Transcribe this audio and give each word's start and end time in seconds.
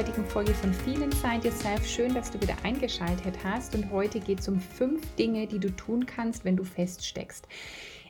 Heutigen 0.00 0.24
Folge 0.24 0.54
von 0.54 0.72
Feel 0.72 1.02
Inside 1.02 1.46
Yourself. 1.46 1.86
Schön, 1.86 2.14
dass 2.14 2.30
du 2.30 2.40
wieder 2.40 2.56
eingeschaltet 2.62 3.34
hast. 3.44 3.74
Und 3.74 3.90
heute 3.90 4.18
geht 4.18 4.40
es 4.40 4.48
um 4.48 4.58
fünf 4.58 5.14
Dinge, 5.16 5.46
die 5.46 5.58
du 5.58 5.68
tun 5.76 6.06
kannst, 6.06 6.42
wenn 6.46 6.56
du 6.56 6.64
feststeckst. 6.64 7.46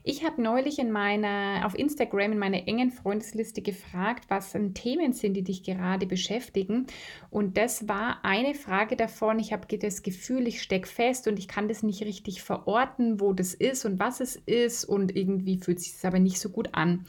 Ich 0.04 0.24
habe 0.24 0.40
neulich 0.40 0.78
in 0.78 0.92
meiner, 0.92 1.66
auf 1.66 1.76
Instagram 1.76 2.30
in 2.30 2.38
meiner 2.38 2.68
engen 2.68 2.92
Freundesliste 2.92 3.60
gefragt, 3.60 4.26
was 4.28 4.56
Themen 4.74 5.14
sind, 5.14 5.34
die 5.34 5.42
dich 5.42 5.64
gerade 5.64 6.06
beschäftigen. 6.06 6.86
Und 7.28 7.56
das 7.56 7.88
war 7.88 8.20
eine 8.22 8.54
Frage 8.54 8.95
davon. 8.95 9.40
Ich 9.40 9.52
habe 9.52 9.76
das 9.76 10.02
Gefühl, 10.04 10.46
ich 10.46 10.62
stecke 10.62 10.86
fest 10.86 11.26
und 11.26 11.40
ich 11.40 11.48
kann 11.48 11.66
das 11.66 11.82
nicht 11.82 12.04
richtig 12.04 12.40
verorten, 12.40 13.18
wo 13.18 13.32
das 13.32 13.52
ist 13.52 13.84
und 13.84 13.98
was 13.98 14.20
es 14.20 14.36
ist. 14.36 14.84
Und 14.84 15.16
irgendwie 15.16 15.59
fühlt 15.59 15.80
sich 15.80 15.95
das 15.95 16.04
aber 16.04 16.20
nicht 16.20 16.38
so 16.38 16.50
gut 16.50 16.68
an. 16.70 17.04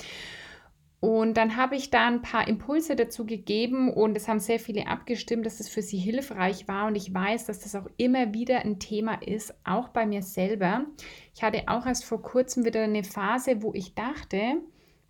Und 1.01 1.33
dann 1.33 1.57
habe 1.57 1.75
ich 1.75 1.89
da 1.89 2.07
ein 2.07 2.21
paar 2.21 2.47
Impulse 2.47 2.95
dazu 2.95 3.25
gegeben 3.25 3.91
und 3.91 4.15
es 4.15 4.27
haben 4.27 4.39
sehr 4.39 4.59
viele 4.59 4.85
abgestimmt, 4.85 5.47
dass 5.47 5.59
es 5.59 5.67
für 5.67 5.81
sie 5.81 5.97
hilfreich 5.97 6.67
war. 6.67 6.85
Und 6.85 6.95
ich 6.95 7.11
weiß, 7.11 7.47
dass 7.47 7.59
das 7.59 7.75
auch 7.75 7.89
immer 7.97 8.35
wieder 8.35 8.59
ein 8.59 8.77
Thema 8.77 9.15
ist, 9.15 9.55
auch 9.63 9.89
bei 9.89 10.05
mir 10.05 10.21
selber. 10.21 10.85
Ich 11.33 11.41
hatte 11.41 11.63
auch 11.65 11.87
erst 11.87 12.05
vor 12.05 12.21
kurzem 12.21 12.65
wieder 12.65 12.83
eine 12.83 13.03
Phase, 13.03 13.63
wo 13.63 13.73
ich 13.73 13.95
dachte, 13.95 14.57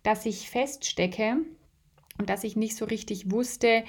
dass 0.02 0.24
ich 0.24 0.48
feststecke 0.48 1.36
und 2.18 2.30
dass 2.30 2.42
ich 2.42 2.56
nicht 2.56 2.74
so 2.74 2.86
richtig 2.86 3.30
wusste, 3.30 3.84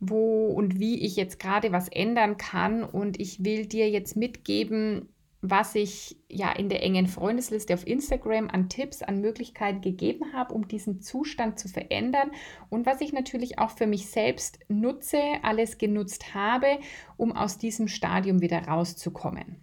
wo 0.00 0.46
und 0.48 0.80
wie 0.80 1.06
ich 1.06 1.14
jetzt 1.14 1.38
gerade 1.38 1.70
was 1.70 1.88
ändern 1.88 2.36
kann. 2.36 2.82
Und 2.82 3.20
ich 3.20 3.44
will 3.44 3.66
dir 3.66 3.88
jetzt 3.88 4.16
mitgeben, 4.16 5.08
was 5.46 5.74
ich 5.74 6.16
ja 6.30 6.50
in 6.52 6.70
der 6.70 6.82
engen 6.82 7.06
Freundesliste 7.06 7.74
auf 7.74 7.86
Instagram 7.86 8.48
an 8.48 8.70
Tipps, 8.70 9.02
an 9.02 9.20
Möglichkeiten 9.20 9.82
gegeben 9.82 10.32
habe, 10.32 10.54
um 10.54 10.66
diesen 10.66 11.02
Zustand 11.02 11.58
zu 11.58 11.68
verändern 11.68 12.30
und 12.70 12.86
was 12.86 13.02
ich 13.02 13.12
natürlich 13.12 13.58
auch 13.58 13.70
für 13.70 13.86
mich 13.86 14.06
selbst 14.06 14.58
nutze, 14.68 15.20
alles 15.42 15.76
genutzt 15.76 16.34
habe, 16.34 16.78
um 17.18 17.32
aus 17.32 17.58
diesem 17.58 17.88
Stadium 17.88 18.40
wieder 18.40 18.66
rauszukommen. 18.66 19.62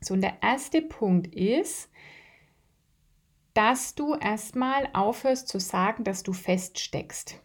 So, 0.00 0.14
und 0.14 0.20
der 0.20 0.42
erste 0.42 0.80
Punkt 0.80 1.34
ist, 1.34 1.90
dass 3.52 3.96
du 3.96 4.14
erstmal 4.14 4.88
aufhörst 4.92 5.48
zu 5.48 5.58
sagen, 5.58 6.04
dass 6.04 6.22
du 6.22 6.32
feststeckst 6.32 7.42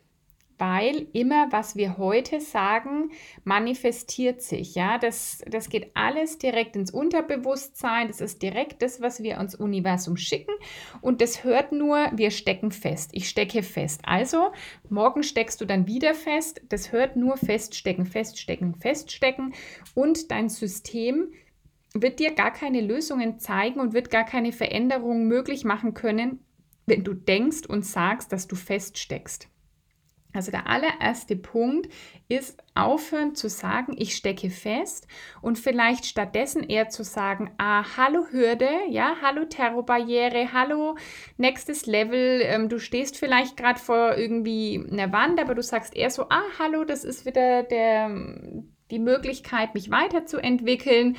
weil 0.58 1.08
immer, 1.14 1.52
was 1.52 1.75
wir 1.75 1.98
heute 1.98 2.39
sagen, 2.39 3.11
manifestiert 3.44 4.42
sich. 4.42 4.75
Ja, 4.75 4.98
das, 4.98 5.44
das 5.50 5.70
geht 5.70 5.92
alles 5.95 6.38
direkt 6.38 6.75
ins 6.75 6.92
Unterbewusstsein. 6.92 8.08
Das 8.08 8.22
ist 8.22 8.42
direkt 8.42 8.81
das, 8.81 9.02
was 9.02 9.22
wir 9.22 9.38
ans 9.38 9.56
Universum 9.56 10.17
schicken. 10.17 10.53
Und 11.02 11.22
das 11.22 11.44
hört 11.44 11.72
nur, 11.72 12.11
wir 12.14 12.31
stecken 12.31 12.72
fest. 12.72 13.09
Ich 13.14 13.28
stecke 13.30 13.64
fest. 13.64 14.02
Also, 14.06 14.52
morgen 14.89 15.23
steckst 15.23 15.59
du 15.59 15.66
dann 15.66 15.88
wieder 15.88 16.14
fest. 16.14 16.61
Das 16.70 16.92
hört 16.92 17.16
nur 17.16 17.38
feststecken, 17.38 18.05
feststecken, 18.05 18.76
feststecken. 18.76 19.54
Und 19.94 20.32
dein 20.32 20.49
System 20.49 21.33
wird 21.94 22.20
dir 22.20 22.33
gar 22.33 22.52
keine 22.52 22.82
Lösungen 22.82 23.39
zeigen 23.39 23.80
und 23.80 23.94
wird 23.94 24.11
gar 24.11 24.26
keine 24.26 24.52
Veränderungen 24.52 25.27
möglich 25.27 25.64
machen 25.64 25.94
können, 25.94 26.39
wenn 26.86 27.04
du 27.04 27.14
denkst 27.14 27.65
und 27.67 27.86
sagst, 27.86 28.32
dass 28.32 28.48
du 28.48 28.55
feststeckst. 28.55 29.49
Also 30.35 30.51
der 30.51 30.67
allererste 30.67 31.35
Punkt 31.35 31.89
ist 32.27 32.61
aufhören 32.73 33.35
zu 33.35 33.49
sagen, 33.49 33.95
ich 33.97 34.15
stecke 34.15 34.49
fest 34.49 35.07
und 35.41 35.57
vielleicht 35.57 36.05
stattdessen 36.05 36.63
eher 36.63 36.89
zu 36.89 37.03
sagen, 37.03 37.51
ah, 37.57 37.85
hallo 37.97 38.25
Hürde, 38.31 38.69
ja, 38.89 39.15
hallo 39.21 39.45
Terrorbarriere, 39.45 40.51
hallo 40.53 40.95
nächstes 41.37 41.85
Level. 41.85 42.41
Ähm, 42.43 42.69
du 42.69 42.79
stehst 42.79 43.17
vielleicht 43.17 43.57
gerade 43.57 43.79
vor 43.79 44.17
irgendwie 44.17 44.85
einer 44.91 45.11
Wand, 45.11 45.39
aber 45.39 45.55
du 45.55 45.63
sagst 45.63 45.95
eher 45.95 46.09
so, 46.09 46.23
ah, 46.29 46.43
hallo, 46.59 46.83
das 46.83 47.03
ist 47.03 47.25
wieder 47.25 47.63
der, 47.63 48.09
die 48.91 48.99
Möglichkeit, 48.99 49.73
mich 49.73 49.91
weiterzuentwickeln 49.91 51.17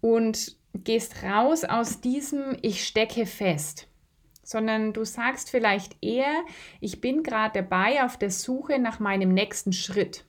und 0.00 0.56
gehst 0.74 1.22
raus 1.22 1.64
aus 1.64 2.00
diesem, 2.00 2.56
ich 2.62 2.84
stecke 2.84 3.26
fest 3.26 3.88
sondern 4.52 4.92
du 4.92 5.04
sagst 5.04 5.50
vielleicht 5.50 5.96
eher, 6.02 6.44
ich 6.80 7.00
bin 7.00 7.22
gerade 7.22 7.62
dabei 7.62 8.04
auf 8.04 8.16
der 8.16 8.30
Suche 8.30 8.78
nach 8.78 9.00
meinem 9.00 9.34
nächsten 9.34 9.72
Schritt. 9.72 10.24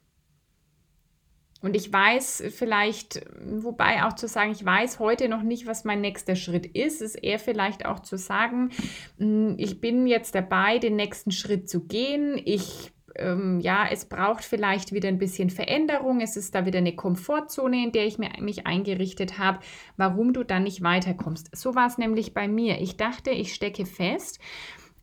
Und 1.61 1.77
ich 1.77 1.93
weiß 1.93 2.43
vielleicht, 2.49 3.21
wobei 3.39 4.03
auch 4.03 4.13
zu 4.13 4.27
sagen, 4.27 4.51
ich 4.51 4.65
weiß 4.65 4.99
heute 4.99 5.29
noch 5.29 5.43
nicht, 5.43 5.65
was 5.65 5.85
mein 5.85 6.01
nächster 6.01 6.35
Schritt 6.35 6.65
ist, 6.65 7.01
ist 7.01 7.15
eher 7.15 7.39
vielleicht 7.39 7.85
auch 7.85 7.99
zu 7.99 8.17
sagen, 8.17 8.71
hm, 9.17 9.55
ich 9.57 9.79
bin 9.79 10.07
jetzt 10.07 10.35
dabei, 10.35 10.79
den 10.79 10.97
nächsten 10.97 11.31
Schritt 11.31 11.69
zu 11.69 11.85
gehen. 11.85 12.41
Ich 12.43 12.92
ähm, 13.15 13.59
ja, 13.59 13.87
es 13.89 14.05
braucht 14.05 14.43
vielleicht 14.43 14.91
wieder 14.93 15.07
ein 15.07 15.17
bisschen 15.17 15.49
Veränderung. 15.49 16.21
Es 16.21 16.35
ist 16.35 16.55
da 16.55 16.65
wieder 16.65 16.79
eine 16.79 16.95
Komfortzone, 16.95 17.83
in 17.83 17.91
der 17.91 18.05
ich 18.05 18.17
mir, 18.17 18.29
mich 18.39 18.65
eingerichtet 18.65 19.37
habe, 19.37 19.59
warum 19.97 20.33
du 20.33 20.43
dann 20.43 20.63
nicht 20.63 20.81
weiterkommst. 20.81 21.55
So 21.55 21.75
war 21.75 21.87
es 21.87 21.97
nämlich 21.97 22.33
bei 22.33 22.47
mir. 22.47 22.81
Ich 22.81 22.97
dachte, 22.97 23.31
ich 23.31 23.53
stecke 23.53 23.85
fest. 23.85 24.39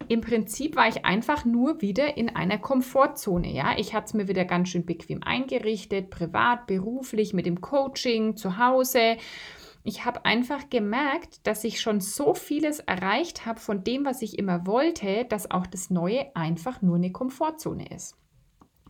Im 0.09 0.22
Prinzip 0.22 0.76
war 0.76 0.88
ich 0.88 1.04
einfach 1.04 1.44
nur 1.44 1.82
wieder 1.82 2.16
in 2.16 2.34
einer 2.34 2.59
Komfortzone. 2.59 3.53
Ja, 3.53 3.75
ich 3.76 3.94
hatte 3.94 4.06
es 4.06 4.15
mir 4.15 4.28
wieder 4.28 4.44
ganz 4.44 4.71
schön 4.71 4.87
bequem 4.87 5.22
eingerichtet, 5.22 6.10
privat, 6.10 6.66
beruflich, 6.66 7.34
mit 7.34 7.47
dem 7.47 7.60
Coaching, 7.60 8.37
zu 8.37 8.56
Hause 8.56 9.19
ich 9.83 10.05
habe 10.05 10.25
einfach 10.25 10.69
gemerkt, 10.69 11.47
dass 11.47 11.65
ich 11.65 11.81
schon 11.81 12.01
so 12.01 12.35
vieles 12.35 12.81
erreicht 12.81 13.47
habe 13.47 13.61
von 13.61 13.83
dem, 13.83 14.05
was 14.05 14.23
ich 14.23 14.39
immer 14.39 14.67
wollte, 14.67 15.25
dass 15.29 15.51
auch 15.51 15.67
das 15.67 15.91
Neue 15.91 16.35
einfach 16.35 16.83
nur 16.83 16.97
eine 16.97 17.13
Komfortzone 17.13 17.89
ist. 17.89 18.17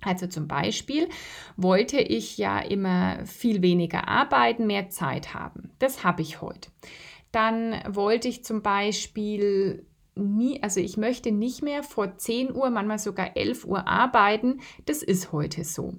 Also 0.02 0.26
zum 0.26 0.48
Beispiel 0.48 1.08
wollte 1.56 2.00
ich 2.00 2.38
ja 2.38 2.58
immer 2.58 3.24
viel 3.26 3.62
weniger 3.62 4.08
arbeiten, 4.08 4.66
mehr 4.66 4.88
Zeit 4.88 5.34
haben. 5.34 5.72
Das 5.78 6.04
habe 6.04 6.22
ich 6.22 6.40
heute. 6.40 6.70
Dann 7.32 7.80
wollte 7.88 8.28
ich 8.28 8.44
zum 8.44 8.62
Beispiel 8.62 9.86
nie, 10.16 10.62
also 10.62 10.80
ich 10.80 10.96
möchte 10.96 11.30
nicht 11.32 11.62
mehr 11.62 11.82
vor 11.82 12.16
10 12.16 12.54
Uhr, 12.54 12.70
manchmal 12.70 12.98
sogar 12.98 13.36
11 13.36 13.64
Uhr 13.64 13.86
arbeiten. 13.86 14.60
Das 14.86 15.02
ist 15.02 15.32
heute 15.32 15.64
so. 15.64 15.94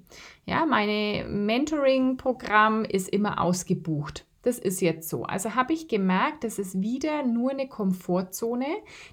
Ja, 0.46 0.66
meine 0.66 1.26
Mentoring-Programm 1.30 2.84
ist 2.84 3.08
immer 3.08 3.40
ausgebucht. 3.40 4.26
Das 4.44 4.58
ist 4.58 4.82
jetzt 4.82 5.08
so. 5.08 5.24
Also 5.24 5.54
habe 5.54 5.74
ich 5.74 5.88
gemerkt, 5.88 6.44
das 6.44 6.58
ist 6.58 6.82
wieder 6.82 7.24
nur 7.24 7.52
eine 7.52 7.68
Komfortzone, 7.68 8.66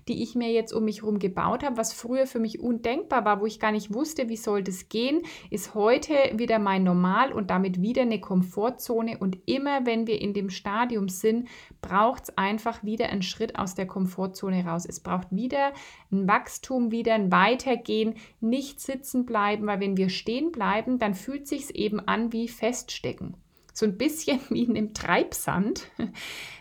die 0.08 0.22
ich 0.22 0.34
mir 0.34 0.50
jetzt 0.50 0.72
um 0.72 0.84
mich 0.84 1.02
herum 1.02 1.18
gebaut 1.18 1.62
habe, 1.62 1.76
was 1.76 1.92
früher 1.92 2.26
für 2.26 2.38
mich 2.38 2.60
undenkbar 2.60 3.26
war, 3.26 3.40
wo 3.40 3.46
ich 3.46 3.60
gar 3.60 3.72
nicht 3.72 3.92
wusste, 3.92 4.30
wie 4.30 4.36
soll 4.36 4.62
das 4.62 4.88
gehen, 4.88 5.20
ist 5.50 5.74
heute 5.74 6.14
wieder 6.34 6.58
mein 6.58 6.82
Normal 6.82 7.32
und 7.32 7.50
damit 7.50 7.82
wieder 7.82 8.02
eine 8.02 8.20
Komfortzone. 8.20 9.18
Und 9.18 9.38
immer 9.44 9.84
wenn 9.84 10.06
wir 10.06 10.20
in 10.20 10.32
dem 10.32 10.48
Stadium 10.48 11.10
sind, 11.10 11.48
braucht 11.82 12.24
es 12.24 12.38
einfach 12.38 12.82
wieder 12.82 13.10
einen 13.10 13.22
Schritt 13.22 13.58
aus 13.58 13.74
der 13.74 13.86
Komfortzone 13.86 14.64
raus. 14.64 14.86
Es 14.88 15.00
braucht 15.00 15.28
wieder 15.30 15.72
ein 16.10 16.26
Wachstum, 16.26 16.90
wieder 16.90 17.14
ein 17.14 17.30
Weitergehen, 17.30 18.14
nicht 18.40 18.80
sitzen 18.80 19.26
bleiben, 19.26 19.66
weil 19.66 19.80
wenn 19.80 19.98
wir 19.98 20.08
stehen 20.08 20.52
bleiben, 20.52 20.98
dann 20.98 21.12
fühlt 21.12 21.46
sich 21.46 21.74
eben 21.74 22.00
an 22.00 22.32
wie 22.32 22.48
Feststecken 22.48 23.36
so 23.78 23.86
ein 23.86 23.96
bisschen 23.96 24.40
wie 24.50 24.64
in 24.64 24.76
einem 24.76 24.94
Treibsand, 24.94 25.88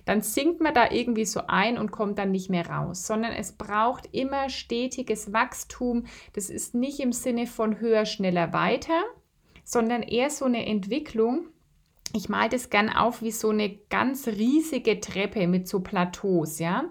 dann 0.05 0.21
sinkt 0.21 0.61
man 0.61 0.73
da 0.73 0.91
irgendwie 0.91 1.25
so 1.25 1.41
ein 1.47 1.77
und 1.77 1.91
kommt 1.91 2.19
dann 2.19 2.31
nicht 2.31 2.49
mehr 2.49 2.69
raus, 2.69 3.05
sondern 3.05 3.33
es 3.33 3.53
braucht 3.53 4.07
immer 4.13 4.49
stetiges 4.49 5.33
Wachstum. 5.33 6.05
Das 6.33 6.49
ist 6.49 6.75
nicht 6.75 6.99
im 6.99 7.11
Sinne 7.11 7.47
von 7.47 7.79
höher, 7.79 8.05
schneller, 8.05 8.53
weiter, 8.53 9.03
sondern 9.63 10.03
eher 10.03 10.29
so 10.29 10.45
eine 10.45 10.65
Entwicklung. 10.65 11.47
Ich 12.13 12.29
male 12.29 12.49
das 12.49 12.69
gern 12.69 12.89
auf 12.89 13.21
wie 13.21 13.31
so 13.31 13.49
eine 13.49 13.75
ganz 13.89 14.27
riesige 14.27 15.01
Treppe 15.01 15.47
mit 15.47 15.67
so 15.67 15.81
Plateaus, 15.81 16.59
ja. 16.59 16.85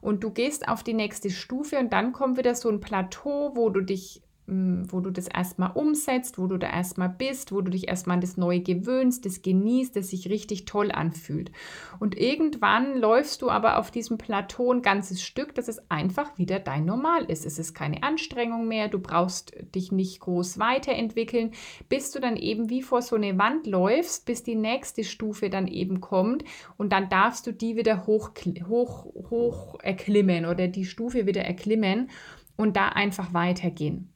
Und 0.00 0.22
du 0.22 0.30
gehst 0.30 0.68
auf 0.68 0.82
die 0.82 0.94
nächste 0.94 1.30
Stufe 1.30 1.78
und 1.78 1.92
dann 1.92 2.12
kommt 2.12 2.38
wieder 2.38 2.54
so 2.54 2.70
ein 2.70 2.80
Plateau, 2.80 3.52
wo 3.54 3.70
du 3.70 3.80
dich 3.80 4.22
wo 4.48 5.00
du 5.00 5.10
das 5.10 5.26
erstmal 5.26 5.72
umsetzt, 5.72 6.38
wo 6.38 6.46
du 6.46 6.56
da 6.56 6.68
erstmal 6.68 7.08
bist, 7.08 7.50
wo 7.50 7.60
du 7.62 7.70
dich 7.70 7.88
erstmal 7.88 8.14
an 8.14 8.20
das 8.20 8.36
Neue 8.36 8.60
gewöhnst, 8.60 9.26
das 9.26 9.42
genießt, 9.42 9.96
das 9.96 10.10
sich 10.10 10.30
richtig 10.30 10.66
toll 10.66 10.92
anfühlt. 10.92 11.50
Und 11.98 12.16
irgendwann 12.16 12.96
läufst 12.96 13.42
du 13.42 13.50
aber 13.50 13.78
auf 13.78 13.90
diesem 13.90 14.18
Plateau 14.18 14.72
ein 14.72 14.82
ganzes 14.82 15.20
Stück, 15.20 15.54
dass 15.56 15.66
es 15.66 15.90
einfach 15.90 16.38
wieder 16.38 16.60
dein 16.60 16.84
Normal 16.84 17.24
ist. 17.24 17.44
Es 17.44 17.58
ist 17.58 17.74
keine 17.74 18.04
Anstrengung 18.04 18.68
mehr, 18.68 18.88
du 18.88 19.00
brauchst 19.00 19.52
dich 19.74 19.90
nicht 19.90 20.20
groß 20.20 20.60
weiterentwickeln, 20.60 21.50
bis 21.88 22.12
du 22.12 22.20
dann 22.20 22.36
eben 22.36 22.70
wie 22.70 22.82
vor 22.82 23.02
so 23.02 23.16
eine 23.16 23.36
Wand 23.38 23.66
läufst, 23.66 24.26
bis 24.26 24.44
die 24.44 24.54
nächste 24.54 25.02
Stufe 25.02 25.50
dann 25.50 25.66
eben 25.66 26.00
kommt 26.00 26.44
und 26.76 26.92
dann 26.92 27.08
darfst 27.08 27.48
du 27.48 27.52
die 27.52 27.76
wieder 27.76 28.06
hoch, 28.06 28.30
hoch, 28.68 29.06
hoch 29.28 29.80
erklimmen 29.82 30.46
oder 30.46 30.68
die 30.68 30.84
Stufe 30.84 31.26
wieder 31.26 31.42
erklimmen 31.42 32.10
und 32.56 32.76
da 32.76 32.88
einfach 32.90 33.34
weitergehen. 33.34 34.12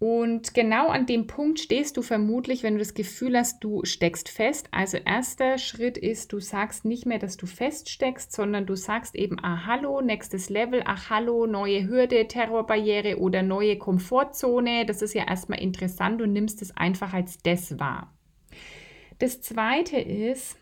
Und 0.00 0.54
genau 0.54 0.88
an 0.88 1.06
dem 1.06 1.26
Punkt 1.26 1.58
stehst 1.58 1.96
du 1.96 2.02
vermutlich, 2.02 2.62
wenn 2.62 2.74
du 2.74 2.78
das 2.78 2.94
Gefühl 2.94 3.36
hast, 3.36 3.64
du 3.64 3.84
steckst 3.84 4.28
fest. 4.28 4.68
Also 4.70 4.96
erster 4.98 5.58
Schritt 5.58 5.98
ist, 5.98 6.32
du 6.32 6.38
sagst 6.38 6.84
nicht 6.84 7.04
mehr, 7.04 7.18
dass 7.18 7.36
du 7.36 7.46
feststeckst, 7.46 8.30
sondern 8.30 8.64
du 8.64 8.76
sagst 8.76 9.16
eben, 9.16 9.38
ah 9.42 9.66
hallo, 9.66 10.00
nächstes 10.00 10.50
Level, 10.50 10.82
ach 10.84 11.10
hallo, 11.10 11.46
neue 11.46 11.88
Hürde, 11.88 12.28
Terrorbarriere 12.28 13.18
oder 13.18 13.42
neue 13.42 13.76
Komfortzone. 13.76 14.86
Das 14.86 15.02
ist 15.02 15.14
ja 15.14 15.26
erstmal 15.26 15.60
interessant 15.60 16.22
und 16.22 16.32
nimmst 16.32 16.62
es 16.62 16.76
einfach 16.76 17.12
als 17.12 17.38
das 17.38 17.80
wahr. 17.80 18.14
Das 19.18 19.40
zweite 19.40 19.98
ist, 19.98 20.56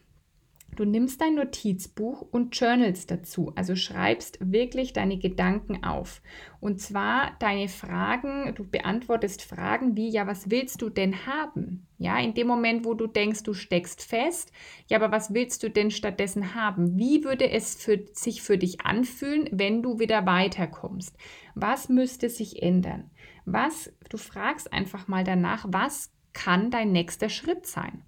Du 0.76 0.84
nimmst 0.84 1.22
dein 1.22 1.36
Notizbuch 1.36 2.20
und 2.20 2.54
journalst 2.54 3.10
dazu, 3.10 3.50
also 3.56 3.74
schreibst 3.74 4.38
wirklich 4.52 4.92
deine 4.92 5.16
Gedanken 5.16 5.82
auf. 5.82 6.20
Und 6.60 6.82
zwar 6.82 7.34
deine 7.38 7.68
Fragen, 7.68 8.54
du 8.54 8.62
beantwortest 8.62 9.40
Fragen 9.40 9.96
wie, 9.96 10.10
ja, 10.10 10.26
was 10.26 10.50
willst 10.50 10.82
du 10.82 10.90
denn 10.90 11.26
haben? 11.26 11.86
Ja, 11.96 12.18
in 12.18 12.34
dem 12.34 12.46
Moment, 12.46 12.84
wo 12.84 12.92
du 12.92 13.06
denkst, 13.06 13.42
du 13.42 13.54
steckst 13.54 14.02
fest, 14.02 14.52
ja, 14.86 14.98
aber 14.98 15.10
was 15.10 15.32
willst 15.32 15.62
du 15.62 15.70
denn 15.70 15.90
stattdessen 15.90 16.54
haben? 16.54 16.98
Wie 16.98 17.24
würde 17.24 17.50
es 17.50 17.74
für, 17.74 18.04
sich 18.12 18.42
für 18.42 18.58
dich 18.58 18.82
anfühlen, 18.82 19.48
wenn 19.52 19.82
du 19.82 19.98
wieder 19.98 20.26
weiterkommst? 20.26 21.16
Was 21.54 21.88
müsste 21.88 22.28
sich 22.28 22.62
ändern? 22.62 23.10
Was, 23.46 23.90
du 24.10 24.18
fragst 24.18 24.74
einfach 24.74 25.08
mal 25.08 25.24
danach, 25.24 25.64
was 25.68 26.12
kann 26.34 26.70
dein 26.70 26.92
nächster 26.92 27.30
Schritt 27.30 27.64
sein? 27.64 28.02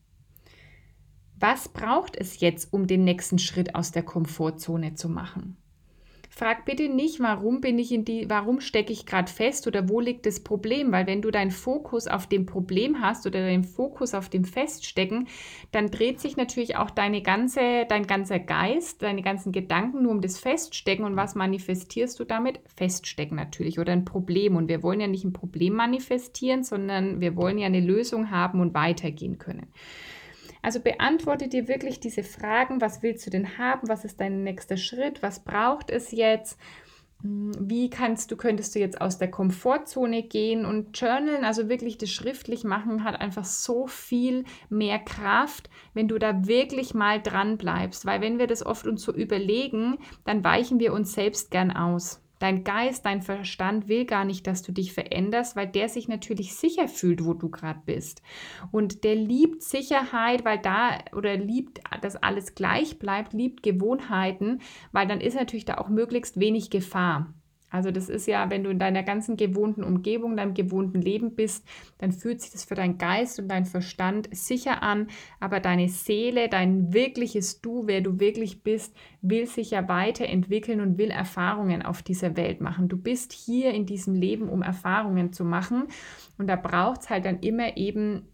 Was 1.41 1.69
braucht 1.69 2.17
es 2.17 2.41
jetzt, 2.41 2.73
um 2.73 2.89
den 2.89 3.05
nächsten 3.05 3.39
Schritt 3.39 3.77
aus 3.77 3.93
der 3.93 4.03
Komfortzone 4.03 4.95
zu 4.95 5.09
machen? 5.09 5.57
Frag 6.31 6.65
bitte 6.65 6.89
nicht, 6.89 7.21
warum 7.21 7.61
bin 7.61 7.79
ich 7.79 7.91
in 7.91 8.05
die, 8.05 8.29
warum 8.29 8.61
stecke 8.61 8.93
ich 8.93 9.07
gerade 9.07 9.31
fest 9.31 9.67
oder 9.67 9.89
wo 9.89 9.99
liegt 10.01 10.27
das 10.27 10.41
Problem, 10.41 10.93
weil 10.93 11.07
wenn 11.07 11.23
du 11.23 11.31
deinen 11.31 11.51
Fokus 11.51 12.07
auf 12.07 12.27
dem 12.27 12.45
Problem 12.45 13.01
hast 13.01 13.27
oder 13.27 13.41
deinen 13.41 13.65
Fokus 13.65 14.15
auf 14.15 14.29
dem 14.29 14.45
Feststecken, 14.45 15.27
dann 15.73 15.91
dreht 15.91 16.21
sich 16.21 16.37
natürlich 16.37 16.77
auch 16.77 16.91
deine 16.91 17.23
ganze, 17.23 17.87
dein 17.89 18.07
ganzer 18.07 18.39
Geist, 18.39 19.03
deine 19.03 19.23
ganzen 19.23 19.53
Gedanken 19.53 20.03
nur 20.03 20.13
um 20.13 20.21
das 20.21 20.39
Feststecken 20.39 21.05
und 21.05 21.17
was 21.17 21.35
manifestierst 21.35 22.19
du 22.21 22.25
damit? 22.25 22.61
Feststecken 22.77 23.37
natürlich 23.37 23.79
oder 23.79 23.93
ein 23.93 24.05
Problem 24.05 24.57
und 24.57 24.69
wir 24.69 24.83
wollen 24.83 25.01
ja 25.01 25.09
nicht 25.09 25.25
ein 25.25 25.33
Problem 25.33 25.75
manifestieren, 25.75 26.63
sondern 26.63 27.21
wir 27.21 27.37
wollen 27.37 27.59
ja 27.59 27.67
eine 27.67 27.81
Lösung 27.81 28.31
haben 28.31 28.61
und 28.61 28.75
weitergehen 28.75 29.39
können. 29.39 29.67
Also 30.69 30.81
beantworte 30.81 31.49
dir 31.49 31.67
wirklich 31.67 31.99
diese 31.99 32.23
Fragen, 32.23 32.83
was 32.83 33.03
willst 33.03 33.25
du 33.25 33.31
denn 33.31 33.57
haben, 33.57 33.89
was 33.89 34.05
ist 34.05 34.21
dein 34.21 34.45
nächster 34.45 34.77
Schritt, 34.77 35.23
was 35.23 35.43
braucht 35.43 35.89
es 35.89 36.11
jetzt, 36.11 36.59
hm, 37.23 37.53
wie 37.59 37.89
kannst 37.89 38.31
du, 38.31 38.37
könntest 38.37 38.75
du 38.75 38.79
jetzt 38.79 39.01
aus 39.01 39.17
der 39.17 39.31
Komfortzone 39.31 40.25
gehen 40.25 40.67
und 40.67 40.95
journalen, 41.01 41.47
also 41.47 41.71
wirklich 41.71 41.97
das 41.97 42.11
schriftlich 42.11 42.65
machen, 42.65 43.03
hat 43.03 43.19
einfach 43.19 43.47
so 43.47 43.87
viel 43.87 44.45
mehr 44.69 44.99
Kraft, 44.99 45.71
wenn 45.95 46.07
du 46.07 46.19
da 46.19 46.47
wirklich 46.47 46.93
mal 46.93 47.19
dran 47.23 47.57
bleibst, 47.57 48.05
weil 48.05 48.21
wenn 48.21 48.39
wir 48.39 48.47
das 48.47 48.67
oft 48.67 48.87
uns 48.87 49.03
so 49.03 49.15
überlegen, 49.15 49.97
dann 50.27 50.45
weichen 50.45 50.81
wir 50.81 50.93
uns 50.93 51.15
selbst 51.15 51.51
gern 51.51 51.71
aus. 51.71 52.21
Dein 52.39 52.65
Geist, 52.65 53.05
dein 53.05 53.23
Verstand 53.23 53.89
will 53.89 54.05
gar 54.05 54.25
nicht, 54.25 54.47
dass 54.47 54.63
du 54.63 54.73
dich 54.73 54.93
veränderst, 54.93 55.57
weil 55.57 55.67
der 55.67 55.89
sich 55.89 56.09
natürlich 56.09 56.55
sicher 56.55 56.89
fühlt, 56.89 57.25
wo 57.25 57.35
du 57.35 57.51
gerade 57.51 57.81
bist. 57.85 58.23
Und 58.71 59.05
der 59.05 59.17
liebt 59.17 59.63
Sicherheit, 59.63 60.45
weil 60.45 60.59
da 60.59 60.99
oder 61.15 61.37
liebt, 61.37 61.81
dass 62.01 62.17
alles 62.17 62.55
gleich 62.55 62.99
bleibt, 62.99 63.33
liebt 63.33 63.63
Gewohnheiten, 63.63 64.61
weil 64.93 65.07
dann 65.07 65.21
ist 65.21 65.35
natürlich 65.35 65.65
da 65.65 65.79
auch 65.79 65.89
möglichst 65.89 66.39
wenig 66.39 66.71
Gefahr. 66.71 67.35
Also 67.71 67.91
das 67.91 68.09
ist 68.09 68.27
ja, 68.27 68.51
wenn 68.51 68.65
du 68.65 68.71
in 68.71 68.79
deiner 68.79 69.03
ganzen 69.03 69.37
gewohnten 69.37 69.85
Umgebung, 69.85 70.37
deinem 70.37 70.55
gewohnten 70.55 71.01
Leben 71.01 71.35
bist, 71.35 71.67
dann 71.99 72.13
fühlt 72.13 72.41
sich 72.41 72.51
das 72.51 72.65
für 72.65 72.75
deinen 72.75 72.99
Geist 72.99 73.39
und 73.39 73.49
deinen 73.49 73.67
Verstand 73.67 74.29
sicher 74.33 74.83
an, 74.83 75.09
aber 75.39 75.61
deine 75.61 75.89
Seele, 75.89 76.49
dein 76.49 76.93
wirkliches 76.93 77.61
Du, 77.61 77.87
wer 77.87 78.01
du 78.01 78.21
wirklich 78.21 78.63
bist, 78.63 78.97
will 79.21 79.47
sich 79.47 79.73
ja 79.73 79.87
weiterentwickeln 79.89 80.81
und 80.81 80.97
will 80.97 81.11
Erfahrungen 81.11 81.83
auf 81.83 82.03
dieser 82.03 82.37
Welt 82.37 82.61
machen. 82.61 82.89
Du 82.89 82.97
bist 82.97 83.33
hier 83.33 83.73
in 83.73 83.85
diesem 83.85 84.15
Leben, 84.15 84.49
um 84.49 84.63
Erfahrungen 84.63 85.33
zu 85.33 85.45
machen 85.45 85.89
und 86.39 86.47
da 86.47 86.57
braucht 86.57 87.03
es 87.03 87.11
halt 87.11 87.27
dann 87.27 87.41
immer 87.41 87.77
eben 87.77 88.29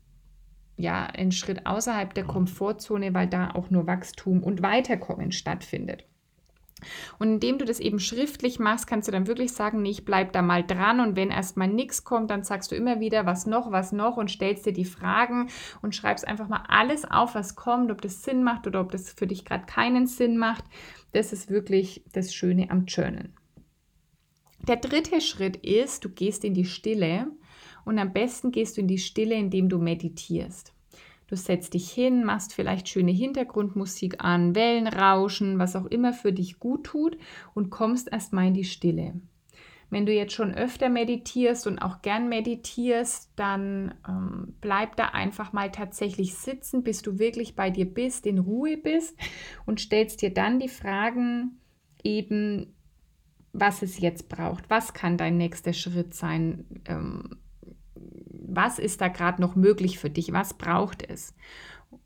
ja, 0.76 1.06
einen 1.06 1.32
Schritt 1.32 1.66
außerhalb 1.66 2.14
der 2.14 2.24
Komfortzone, 2.24 3.14
weil 3.14 3.28
da 3.28 3.50
auch 3.50 3.70
nur 3.70 3.86
Wachstum 3.86 4.42
und 4.42 4.62
Weiterkommen 4.62 5.32
stattfindet. 5.32 6.04
Und 7.18 7.28
indem 7.28 7.58
du 7.58 7.64
das 7.64 7.80
eben 7.80 7.98
schriftlich 7.98 8.58
machst, 8.58 8.86
kannst 8.86 9.08
du 9.08 9.12
dann 9.12 9.26
wirklich 9.26 9.52
sagen, 9.52 9.82
nee, 9.82 9.90
ich 9.90 10.04
bleib 10.04 10.32
da 10.32 10.42
mal 10.42 10.64
dran 10.64 11.00
und 11.00 11.16
wenn 11.16 11.30
erstmal 11.30 11.68
nichts 11.68 12.04
kommt, 12.04 12.30
dann 12.30 12.44
sagst 12.44 12.70
du 12.70 12.76
immer 12.76 13.00
wieder, 13.00 13.26
was 13.26 13.46
noch, 13.46 13.72
was 13.72 13.92
noch 13.92 14.16
und 14.16 14.30
stellst 14.30 14.66
dir 14.66 14.72
die 14.72 14.84
Fragen 14.84 15.48
und 15.82 15.94
schreibst 15.94 16.26
einfach 16.26 16.48
mal 16.48 16.64
alles 16.68 17.04
auf, 17.04 17.34
was 17.34 17.54
kommt, 17.54 17.90
ob 17.90 18.00
das 18.00 18.22
Sinn 18.22 18.42
macht 18.42 18.66
oder 18.66 18.80
ob 18.80 18.92
das 18.92 19.10
für 19.10 19.26
dich 19.26 19.44
gerade 19.44 19.66
keinen 19.66 20.06
Sinn 20.06 20.36
macht. 20.36 20.64
Das 21.12 21.32
ist 21.32 21.50
wirklich 21.50 22.04
das 22.12 22.34
Schöne 22.34 22.70
am 22.70 22.86
Journal. 22.86 23.30
Der 24.66 24.76
dritte 24.76 25.20
Schritt 25.20 25.56
ist, 25.58 26.04
du 26.04 26.08
gehst 26.08 26.44
in 26.44 26.54
die 26.54 26.64
Stille 26.64 27.26
und 27.84 27.98
am 27.98 28.12
besten 28.12 28.50
gehst 28.50 28.76
du 28.76 28.80
in 28.80 28.88
die 28.88 28.98
Stille, 28.98 29.34
indem 29.34 29.68
du 29.68 29.78
meditierst. 29.78 30.73
Du 31.26 31.36
setzt 31.36 31.74
dich 31.74 31.90
hin, 31.90 32.24
machst 32.24 32.54
vielleicht 32.54 32.88
schöne 32.88 33.12
Hintergrundmusik 33.12 34.22
an, 34.22 34.54
Wellenrauschen, 34.54 35.58
was 35.58 35.76
auch 35.76 35.86
immer 35.86 36.12
für 36.12 36.32
dich 36.32 36.58
gut 36.58 36.84
tut 36.84 37.16
und 37.54 37.70
kommst 37.70 38.12
erstmal 38.12 38.48
in 38.48 38.54
die 38.54 38.64
Stille. 38.64 39.14
Wenn 39.90 40.06
du 40.06 40.12
jetzt 40.12 40.32
schon 40.32 40.54
öfter 40.54 40.88
meditierst 40.88 41.66
und 41.66 41.78
auch 41.78 42.02
gern 42.02 42.28
meditierst, 42.28 43.30
dann 43.36 43.94
ähm, 44.08 44.54
bleib 44.60 44.96
da 44.96 45.10
einfach 45.10 45.52
mal 45.52 45.70
tatsächlich 45.70 46.34
sitzen, 46.34 46.82
bis 46.82 47.02
du 47.02 47.18
wirklich 47.18 47.54
bei 47.54 47.70
dir 47.70 47.86
bist, 47.86 48.26
in 48.26 48.38
Ruhe 48.38 48.76
bist 48.76 49.16
und 49.66 49.80
stellst 49.80 50.22
dir 50.22 50.34
dann 50.34 50.58
die 50.58 50.68
Fragen 50.68 51.60
eben, 52.02 52.74
was 53.52 53.82
es 53.82 54.00
jetzt 54.00 54.28
braucht. 54.28 54.68
Was 54.68 54.94
kann 54.94 55.16
dein 55.16 55.36
nächster 55.36 55.72
Schritt 55.72 56.12
sein? 56.12 56.64
Ähm, 56.86 57.36
was 58.46 58.78
ist 58.78 59.00
da 59.00 59.08
gerade 59.08 59.40
noch 59.40 59.56
möglich 59.56 59.98
für 59.98 60.10
dich? 60.10 60.32
Was 60.32 60.54
braucht 60.54 61.08
es? 61.08 61.34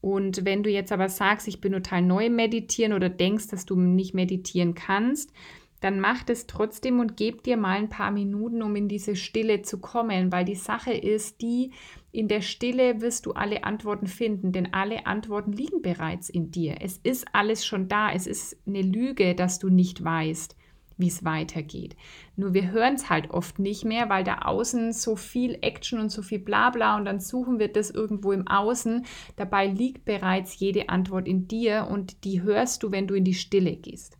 Und 0.00 0.44
wenn 0.44 0.62
du 0.62 0.70
jetzt 0.70 0.92
aber 0.92 1.08
sagst, 1.08 1.48
ich 1.48 1.60
bin 1.60 1.72
total 1.72 2.02
neu 2.02 2.26
im 2.26 2.36
Meditieren 2.36 2.92
oder 2.92 3.08
denkst, 3.08 3.48
dass 3.48 3.66
du 3.66 3.76
nicht 3.76 4.14
meditieren 4.14 4.74
kannst, 4.74 5.32
dann 5.80 6.00
mach 6.00 6.24
das 6.24 6.46
trotzdem 6.46 6.98
und 6.98 7.16
gib 7.16 7.44
dir 7.44 7.56
mal 7.56 7.78
ein 7.78 7.88
paar 7.88 8.10
Minuten, 8.10 8.62
um 8.62 8.74
in 8.74 8.88
diese 8.88 9.14
Stille 9.14 9.62
zu 9.62 9.78
kommen, 9.78 10.32
weil 10.32 10.44
die 10.44 10.56
Sache 10.56 10.92
ist 10.92 11.40
die, 11.40 11.72
in 12.10 12.26
der 12.26 12.40
Stille 12.40 13.00
wirst 13.00 13.26
du 13.26 13.32
alle 13.32 13.64
Antworten 13.64 14.08
finden, 14.08 14.50
denn 14.50 14.72
alle 14.72 15.06
Antworten 15.06 15.52
liegen 15.52 15.82
bereits 15.82 16.28
in 16.30 16.50
dir. 16.50 16.76
Es 16.80 16.98
ist 16.98 17.26
alles 17.32 17.64
schon 17.64 17.86
da. 17.86 18.10
Es 18.10 18.26
ist 18.26 18.56
eine 18.66 18.82
Lüge, 18.82 19.34
dass 19.34 19.58
du 19.58 19.68
nicht 19.68 20.02
weißt 20.02 20.57
wie 20.98 21.06
es 21.06 21.24
weitergeht. 21.24 21.96
Nur 22.36 22.52
wir 22.52 22.70
hören 22.70 22.94
es 22.94 23.08
halt 23.08 23.30
oft 23.30 23.58
nicht 23.58 23.84
mehr, 23.84 24.10
weil 24.10 24.24
da 24.24 24.40
außen 24.42 24.92
so 24.92 25.16
viel 25.16 25.56
Action 25.62 26.00
und 26.00 26.10
so 26.10 26.22
viel 26.22 26.40
Blabla 26.40 26.96
und 26.96 27.04
dann 27.04 27.20
suchen 27.20 27.58
wir 27.58 27.68
das 27.72 27.90
irgendwo 27.90 28.32
im 28.32 28.46
Außen. 28.46 29.06
Dabei 29.36 29.66
liegt 29.66 30.04
bereits 30.04 30.58
jede 30.58 30.88
Antwort 30.88 31.26
in 31.26 31.48
dir 31.48 31.88
und 31.90 32.24
die 32.24 32.42
hörst 32.42 32.82
du, 32.82 32.90
wenn 32.90 33.06
du 33.06 33.14
in 33.14 33.24
die 33.24 33.34
Stille 33.34 33.76
gehst. 33.76 34.18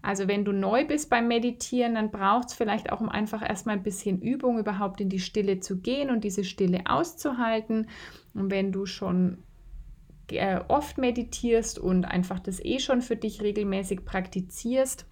Also 0.00 0.28
wenn 0.28 0.44
du 0.44 0.52
neu 0.52 0.86
bist 0.86 1.10
beim 1.10 1.26
Meditieren, 1.26 1.96
dann 1.96 2.12
braucht 2.12 2.48
es 2.48 2.54
vielleicht 2.54 2.92
auch 2.92 3.00
um 3.00 3.08
einfach 3.08 3.42
erstmal 3.42 3.76
ein 3.76 3.82
bisschen 3.82 4.22
Übung, 4.22 4.58
überhaupt 4.58 5.00
in 5.00 5.08
die 5.08 5.18
Stille 5.18 5.58
zu 5.58 5.80
gehen 5.80 6.10
und 6.10 6.22
diese 6.22 6.44
Stille 6.44 6.82
auszuhalten. 6.86 7.88
Und 8.32 8.52
wenn 8.52 8.70
du 8.70 8.86
schon 8.86 9.38
äh, 10.30 10.60
oft 10.68 10.98
meditierst 10.98 11.80
und 11.80 12.04
einfach 12.04 12.38
das 12.38 12.64
eh 12.64 12.78
schon 12.78 13.02
für 13.02 13.16
dich 13.16 13.42
regelmäßig 13.42 14.04
praktizierst, 14.04 15.06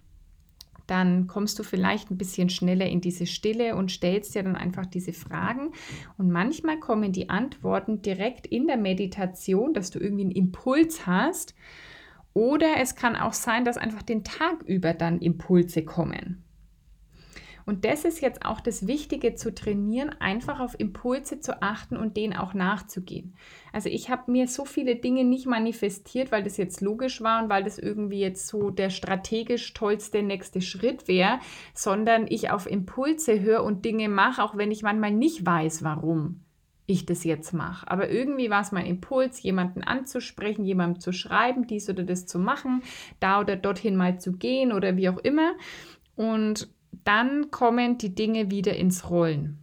dann 0.86 1.26
kommst 1.26 1.58
du 1.58 1.62
vielleicht 1.62 2.10
ein 2.10 2.18
bisschen 2.18 2.48
schneller 2.48 2.86
in 2.86 3.00
diese 3.00 3.26
Stille 3.26 3.76
und 3.76 3.90
stellst 3.90 4.34
dir 4.34 4.42
dann 4.42 4.56
einfach 4.56 4.86
diese 4.86 5.12
Fragen. 5.12 5.72
Und 6.16 6.30
manchmal 6.30 6.78
kommen 6.78 7.12
die 7.12 7.28
Antworten 7.28 8.02
direkt 8.02 8.46
in 8.46 8.66
der 8.66 8.76
Meditation, 8.76 9.74
dass 9.74 9.90
du 9.90 9.98
irgendwie 9.98 10.24
einen 10.24 10.30
Impuls 10.30 11.06
hast. 11.06 11.54
Oder 12.34 12.76
es 12.80 12.94
kann 12.94 13.16
auch 13.16 13.32
sein, 13.32 13.64
dass 13.64 13.78
einfach 13.78 14.02
den 14.02 14.22
Tag 14.22 14.62
über 14.64 14.92
dann 14.92 15.20
Impulse 15.20 15.84
kommen. 15.84 16.45
Und 17.66 17.84
das 17.84 18.04
ist 18.04 18.20
jetzt 18.20 18.46
auch 18.46 18.60
das 18.60 18.86
Wichtige 18.86 19.34
zu 19.34 19.52
trainieren, 19.52 20.14
einfach 20.20 20.60
auf 20.60 20.78
Impulse 20.78 21.40
zu 21.40 21.62
achten 21.62 21.96
und 21.96 22.16
denen 22.16 22.36
auch 22.36 22.54
nachzugehen. 22.54 23.34
Also 23.72 23.88
ich 23.88 24.08
habe 24.08 24.30
mir 24.30 24.46
so 24.46 24.64
viele 24.64 24.94
Dinge 24.94 25.24
nicht 25.24 25.46
manifestiert, 25.46 26.30
weil 26.30 26.44
das 26.44 26.56
jetzt 26.58 26.80
logisch 26.80 27.20
war 27.22 27.42
und 27.42 27.50
weil 27.50 27.64
das 27.64 27.78
irgendwie 27.78 28.20
jetzt 28.20 28.46
so 28.46 28.70
der 28.70 28.90
strategisch 28.90 29.74
tollste 29.74 30.22
nächste 30.22 30.62
Schritt 30.62 31.08
wäre, 31.08 31.40
sondern 31.74 32.26
ich 32.28 32.50
auf 32.50 32.70
Impulse 32.70 33.40
höre 33.40 33.64
und 33.64 33.84
Dinge 33.84 34.08
mache, 34.08 34.44
auch 34.44 34.56
wenn 34.56 34.70
ich 34.70 34.84
manchmal 34.84 35.10
nicht 35.10 35.44
weiß, 35.44 35.82
warum 35.82 36.42
ich 36.86 37.04
das 37.04 37.24
jetzt 37.24 37.52
mache. 37.52 37.90
Aber 37.90 38.08
irgendwie 38.08 38.48
war 38.48 38.62
es 38.62 38.70
mein 38.70 38.86
Impuls, 38.86 39.42
jemanden 39.42 39.82
anzusprechen, 39.82 40.64
jemandem 40.64 41.00
zu 41.00 41.12
schreiben, 41.12 41.66
dies 41.66 41.90
oder 41.90 42.04
das 42.04 42.26
zu 42.26 42.38
machen, 42.38 42.84
da 43.18 43.40
oder 43.40 43.56
dorthin 43.56 43.96
mal 43.96 44.20
zu 44.20 44.34
gehen 44.34 44.70
oder 44.70 44.96
wie 44.96 45.08
auch 45.08 45.18
immer. 45.18 45.54
Und 46.14 46.68
dann 47.04 47.50
kommen 47.50 47.98
die 47.98 48.14
Dinge 48.14 48.50
wieder 48.50 48.76
ins 48.76 49.10
Rollen. 49.10 49.58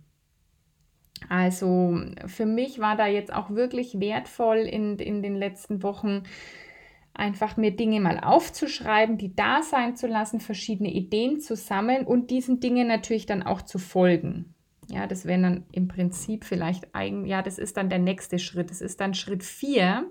Also 1.30 2.00
für 2.28 2.46
mich 2.46 2.80
war 2.80 2.96
da 2.96 3.08
jetzt 3.08 3.34
auch 3.34 3.50
wirklich 3.50 4.00
wertvoll 4.00 4.58
in, 4.58 5.00
in 5.00 5.22
den 5.22 5.36
letzten 5.36 5.84
Wochen, 5.84 6.24
einfach 7.14 7.58
mir 7.58 7.72
Dinge 7.76 8.02
mal 8.02 8.20
aufzuschreiben, 8.20 9.18
die 9.18 9.36
da 9.36 9.62
sein 9.62 9.96
zu 9.96 10.08
lassen, 10.08 10.40
verschiedene 10.40 10.92
Ideen 10.92 11.40
zu 11.40 11.56
sammeln 11.56 12.06
und 12.06 12.32
diesen 12.32 12.60
Dingen 12.60 12.88
natürlich 12.88 13.26
dann 13.26 13.44
auch 13.44 13.62
zu 13.62 13.78
folgen. 13.78 14.54
Ja, 14.90 15.08
das 15.08 15.26
wäre 15.26 15.42
dann 15.42 15.66
im 15.72 15.88
Prinzip 15.88 16.44
vielleicht 16.44 16.94
eigen, 16.94 17.26
ja, 17.26 17.42
das 17.42 17.58
ist 17.58 17.78
dann 17.78 17.90
der 17.90 18.00
nächste 18.00 18.40
Schritt. 18.40 18.70
Das 18.70 18.82
ist 18.82 19.00
dann 19.00 19.14
Schritt 19.14 19.44
4, 19.44 20.06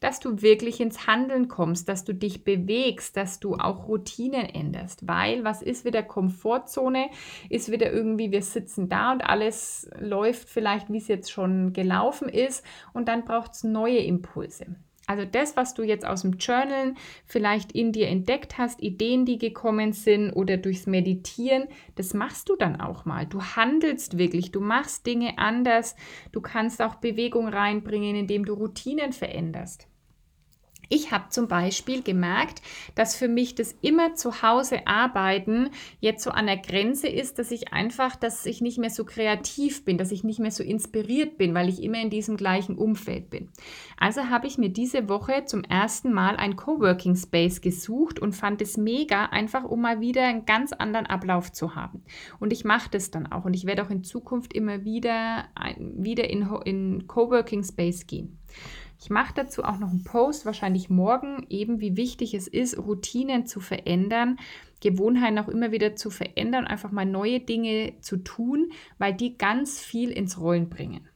dass 0.00 0.20
du 0.20 0.42
wirklich 0.42 0.80
ins 0.80 1.06
Handeln 1.06 1.48
kommst, 1.48 1.88
dass 1.88 2.04
du 2.04 2.14
dich 2.14 2.44
bewegst, 2.44 3.16
dass 3.16 3.40
du 3.40 3.54
auch 3.54 3.88
Routinen 3.88 4.46
änderst. 4.46 5.06
Weil 5.06 5.44
was 5.44 5.62
ist 5.62 5.84
wieder 5.84 6.02
Komfortzone? 6.02 7.10
Ist 7.48 7.70
wieder 7.70 7.92
irgendwie, 7.92 8.30
wir 8.30 8.42
sitzen 8.42 8.88
da 8.88 9.12
und 9.12 9.22
alles 9.22 9.90
läuft 9.98 10.48
vielleicht, 10.48 10.90
wie 10.90 10.98
es 10.98 11.08
jetzt 11.08 11.30
schon 11.30 11.72
gelaufen 11.72 12.28
ist 12.28 12.64
und 12.92 13.08
dann 13.08 13.24
braucht 13.24 13.52
es 13.52 13.64
neue 13.64 13.98
Impulse. 13.98 14.76
Also 15.08 15.24
das, 15.24 15.56
was 15.56 15.72
du 15.72 15.82
jetzt 15.82 16.06
aus 16.06 16.20
dem 16.20 16.34
Journal 16.34 16.94
vielleicht 17.24 17.72
in 17.72 17.92
dir 17.92 18.08
entdeckt 18.08 18.58
hast, 18.58 18.82
Ideen, 18.82 19.24
die 19.24 19.38
gekommen 19.38 19.94
sind 19.94 20.30
oder 20.32 20.58
durchs 20.58 20.86
Meditieren, 20.86 21.66
das 21.94 22.12
machst 22.12 22.50
du 22.50 22.56
dann 22.56 22.78
auch 22.78 23.06
mal. 23.06 23.24
Du 23.24 23.42
handelst 23.42 24.18
wirklich, 24.18 24.52
du 24.52 24.60
machst 24.60 25.06
Dinge 25.06 25.38
anders, 25.38 25.96
du 26.30 26.42
kannst 26.42 26.82
auch 26.82 26.96
Bewegung 26.96 27.48
reinbringen, 27.48 28.16
indem 28.16 28.44
du 28.44 28.52
Routinen 28.52 29.14
veränderst. 29.14 29.88
Ich 30.88 31.12
habe 31.12 31.28
zum 31.28 31.48
Beispiel 31.48 32.02
gemerkt, 32.02 32.62
dass 32.94 33.14
für 33.14 33.28
mich 33.28 33.54
das 33.54 33.74
immer 33.82 34.14
zu 34.14 34.42
Hause 34.42 34.86
arbeiten 34.86 35.70
jetzt 36.00 36.24
so 36.24 36.30
an 36.30 36.46
der 36.46 36.56
Grenze 36.56 37.08
ist, 37.08 37.38
dass 37.38 37.50
ich 37.50 37.72
einfach, 37.72 38.16
dass 38.16 38.46
ich 38.46 38.60
nicht 38.60 38.78
mehr 38.78 38.90
so 38.90 39.04
kreativ 39.04 39.84
bin, 39.84 39.98
dass 39.98 40.12
ich 40.12 40.24
nicht 40.24 40.40
mehr 40.40 40.50
so 40.50 40.62
inspiriert 40.62 41.36
bin, 41.36 41.54
weil 41.54 41.68
ich 41.68 41.82
immer 41.82 42.00
in 42.00 42.10
diesem 42.10 42.36
gleichen 42.36 42.76
Umfeld 42.76 43.28
bin. 43.28 43.48
Also 43.98 44.30
habe 44.30 44.46
ich 44.46 44.56
mir 44.56 44.70
diese 44.70 45.08
Woche 45.08 45.44
zum 45.44 45.62
ersten 45.64 46.12
Mal 46.12 46.36
ein 46.36 46.56
Coworking 46.56 47.16
Space 47.16 47.60
gesucht 47.60 48.18
und 48.18 48.32
fand 48.32 48.62
es 48.62 48.76
mega, 48.76 49.26
einfach 49.26 49.64
um 49.64 49.82
mal 49.82 50.00
wieder 50.00 50.24
einen 50.24 50.46
ganz 50.46 50.72
anderen 50.72 51.06
Ablauf 51.06 51.52
zu 51.52 51.74
haben. 51.74 52.02
Und 52.40 52.52
ich 52.52 52.64
mache 52.64 52.90
das 52.90 53.10
dann 53.10 53.30
auch 53.30 53.44
und 53.44 53.54
ich 53.54 53.66
werde 53.66 53.84
auch 53.84 53.90
in 53.90 54.04
Zukunft 54.04 54.52
immer 54.54 54.84
wieder, 54.84 55.48
wieder 55.78 56.30
in, 56.30 56.48
in 56.64 57.06
Coworking 57.06 57.62
Space 57.62 58.06
gehen. 58.06 58.38
Ich 59.00 59.10
mache 59.10 59.32
dazu 59.34 59.62
auch 59.62 59.78
noch 59.78 59.90
einen 59.90 60.02
Post, 60.02 60.44
wahrscheinlich 60.44 60.90
morgen, 60.90 61.46
eben 61.48 61.80
wie 61.80 61.96
wichtig 61.96 62.34
es 62.34 62.48
ist, 62.48 62.78
Routinen 62.78 63.46
zu 63.46 63.60
verändern, 63.60 64.38
Gewohnheiten 64.80 65.38
auch 65.38 65.48
immer 65.48 65.70
wieder 65.70 65.94
zu 65.94 66.10
verändern, 66.10 66.66
einfach 66.66 66.90
mal 66.90 67.06
neue 67.06 67.40
Dinge 67.40 67.94
zu 68.00 68.16
tun, 68.18 68.72
weil 68.98 69.14
die 69.14 69.38
ganz 69.38 69.80
viel 69.80 70.10
ins 70.10 70.40
Rollen 70.40 70.68
bringen. 70.68 71.06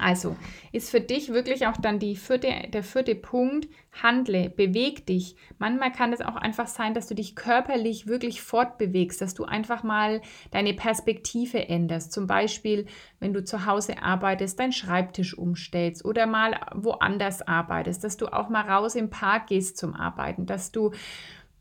Also 0.00 0.36
ist 0.72 0.90
für 0.90 1.00
dich 1.00 1.32
wirklich 1.32 1.66
auch 1.66 1.76
dann 1.76 2.00
vierte, 2.00 2.52
der 2.68 2.82
vierte 2.82 3.14
Punkt, 3.14 3.68
handle, 4.02 4.50
beweg 4.50 5.06
dich. 5.06 5.36
Manchmal 5.58 5.92
kann 5.92 6.12
es 6.12 6.20
auch 6.20 6.36
einfach 6.36 6.66
sein, 6.66 6.94
dass 6.94 7.06
du 7.06 7.14
dich 7.14 7.34
körperlich 7.34 8.06
wirklich 8.06 8.42
fortbewegst, 8.42 9.20
dass 9.20 9.34
du 9.34 9.44
einfach 9.44 9.82
mal 9.82 10.20
deine 10.50 10.74
Perspektive 10.74 11.68
änderst. 11.68 12.12
Zum 12.12 12.26
Beispiel, 12.26 12.86
wenn 13.20 13.32
du 13.32 13.44
zu 13.44 13.66
Hause 13.66 14.02
arbeitest, 14.02 14.58
deinen 14.60 14.72
Schreibtisch 14.72 15.36
umstellst 15.36 16.04
oder 16.04 16.26
mal 16.26 16.60
woanders 16.74 17.42
arbeitest, 17.42 18.04
dass 18.04 18.16
du 18.16 18.26
auch 18.26 18.48
mal 18.48 18.68
raus 18.68 18.94
im 18.94 19.10
Park 19.10 19.48
gehst 19.48 19.76
zum 19.78 19.94
Arbeiten, 19.94 20.46
dass 20.46 20.72
du 20.72 20.92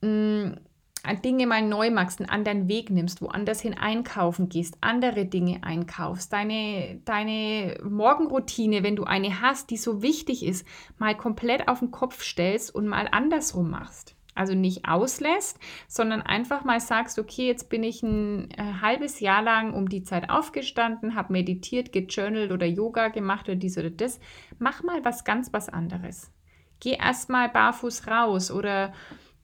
mh, 0.02 0.10
mm, 0.10 0.58
Dinge 1.14 1.48
mal 1.48 1.62
neu 1.62 1.92
machst, 1.92 2.20
einen 2.20 2.30
anderen 2.30 2.68
Weg 2.68 2.90
nimmst, 2.90 3.22
woanders 3.22 3.62
hin 3.62 3.78
einkaufen 3.78 4.50
gehst, 4.50 4.78
andere 4.82 5.26
Dinge 5.26 5.64
einkaufst, 5.64 6.34
deine, 6.34 7.00
deine 7.06 7.78
Morgenroutine, 7.84 8.84
wenn 8.84 8.96
du 8.96 9.04
eine 9.04 9.42
hast, 9.42 9.70
die 9.70 9.78
so 9.78 10.02
wichtig 10.02 10.46
ist, 10.46 10.66
mal 10.98 11.16
komplett 11.16 11.68
auf 11.68 11.80
den 11.80 11.92
Kopf 11.92 12.24
stellst 12.24 12.74
und 12.74 12.88
mal 12.88 13.08
andersrum 13.12 13.70
machst. 13.70 14.16
Also 14.38 14.54
nicht 14.54 14.86
auslässt, 14.86 15.58
sondern 15.88 16.22
einfach 16.22 16.66
mal 16.66 16.82
sagst, 16.82 17.20
okay, 17.20 17.48
jetzt 17.48 17.70
bin 17.70 17.84
ich 17.84 18.04
ein 18.04 18.52
äh, 18.52 18.82
halbes 18.82 19.22
Jahr 19.22 19.42
lang 19.42 19.74
um 19.74 19.88
die 19.88 20.04
Zeit 20.04 20.30
aufgestanden, 20.30 21.16
habe 21.16 21.32
meditiert, 21.32 21.94
gejournalt 21.94 22.52
oder 22.52 22.66
Yoga 22.66 23.08
gemacht 23.08 23.48
oder 23.48 23.56
dies 23.56 23.78
oder 23.78 23.90
das. 23.90 24.20
Mach 24.60 24.84
mal 24.84 25.06
was 25.06 25.24
ganz 25.24 25.54
was 25.54 25.70
anderes. 25.70 26.34
Geh 26.82 26.98
erstmal 26.98 27.48
barfuß 27.48 28.08
raus 28.08 28.52
oder 28.52 28.94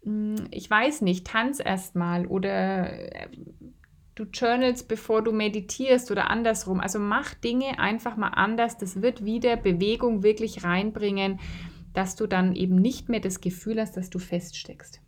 ich 0.04 0.70
weiß 0.70 1.02
nicht, 1.02 1.28
tanz 1.28 1.60
erstmal 1.64 2.26
oder 2.26 2.92
äh, 2.92 3.28
du 4.16 4.24
journalst, 4.24 4.88
bevor 4.88 5.24
du 5.24 5.32
meditierst 5.32 6.12
oder 6.12 6.30
andersrum. 6.30 6.80
Also 6.80 7.00
mach 7.00 7.34
Dinge 7.36 7.80
einfach 7.80 8.18
mal 8.18 8.30
anders. 8.30 8.78
Das 8.78 9.02
wird 9.02 9.26
wieder 9.26 9.58
Bewegung 9.58 10.24
wirklich 10.24 10.64
reinbringen, 10.64 11.40
dass 11.94 12.16
du 12.16 12.28
dann 12.28 12.56
eben 12.56 12.76
nicht 12.76 13.10
mehr 13.10 13.20
das 13.20 13.42
Gefühl 13.42 13.80
hast, 13.80 13.96
dass 13.98 14.10
du 14.10 14.20
feststeckst. 14.20 15.02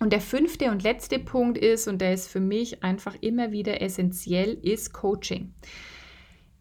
Und 0.00 0.12
der 0.12 0.20
fünfte 0.20 0.70
und 0.70 0.82
letzte 0.82 1.18
Punkt 1.18 1.58
ist, 1.58 1.86
und 1.86 2.00
der 2.00 2.12
ist 2.12 2.28
für 2.28 2.40
mich 2.40 2.82
einfach 2.82 3.16
immer 3.20 3.52
wieder 3.52 3.82
essentiell, 3.82 4.58
ist 4.62 4.92
Coaching. 4.92 5.54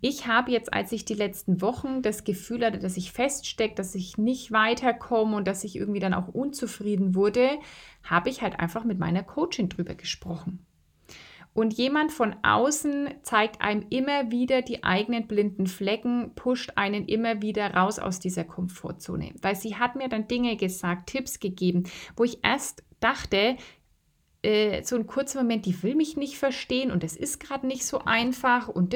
Ich 0.03 0.25
habe 0.25 0.51
jetzt, 0.51 0.73
als 0.73 0.91
ich 0.91 1.05
die 1.05 1.13
letzten 1.13 1.61
Wochen 1.61 2.01
das 2.01 2.23
Gefühl 2.23 2.65
hatte, 2.65 2.79
dass 2.79 2.97
ich 2.97 3.11
feststecke, 3.11 3.75
dass 3.75 3.93
ich 3.93 4.17
nicht 4.17 4.51
weiterkomme 4.51 5.37
und 5.37 5.47
dass 5.47 5.63
ich 5.63 5.75
irgendwie 5.75 5.99
dann 5.99 6.15
auch 6.15 6.27
unzufrieden 6.27 7.13
wurde, 7.13 7.59
habe 8.03 8.29
ich 8.29 8.41
halt 8.41 8.59
einfach 8.59 8.83
mit 8.83 8.97
meiner 8.97 9.21
Coachin 9.21 9.69
drüber 9.69 9.93
gesprochen. 9.93 10.65
Und 11.53 11.73
jemand 11.73 12.11
von 12.11 12.35
außen 12.43 13.09
zeigt 13.23 13.61
einem 13.61 13.85
immer 13.89 14.31
wieder 14.31 14.61
die 14.61 14.83
eigenen 14.83 15.27
blinden 15.27 15.67
Flecken, 15.67 16.31
pusht 16.33 16.71
einen 16.77 17.05
immer 17.05 17.41
wieder 17.41 17.73
raus 17.73 17.99
aus 17.99 18.19
dieser 18.19 18.45
Komfortzone. 18.45 19.33
Weil 19.41 19.55
sie 19.55 19.75
hat 19.75 19.95
mir 19.95 20.07
dann 20.07 20.29
Dinge 20.29 20.55
gesagt, 20.55 21.09
Tipps 21.09 21.39
gegeben, 21.39 21.83
wo 22.15 22.23
ich 22.23 22.39
erst 22.43 22.83
dachte, 23.01 23.57
äh, 24.43 24.81
so 24.83 24.95
ein 24.95 25.05
kurzer 25.05 25.41
Moment, 25.41 25.67
die 25.67 25.83
will 25.83 25.95
mich 25.95 26.17
nicht 26.17 26.37
verstehen 26.37 26.89
und 26.91 27.03
es 27.03 27.15
ist 27.15 27.39
gerade 27.39 27.67
nicht 27.67 27.85
so 27.85 27.99
einfach 27.99 28.67
und 28.67 28.93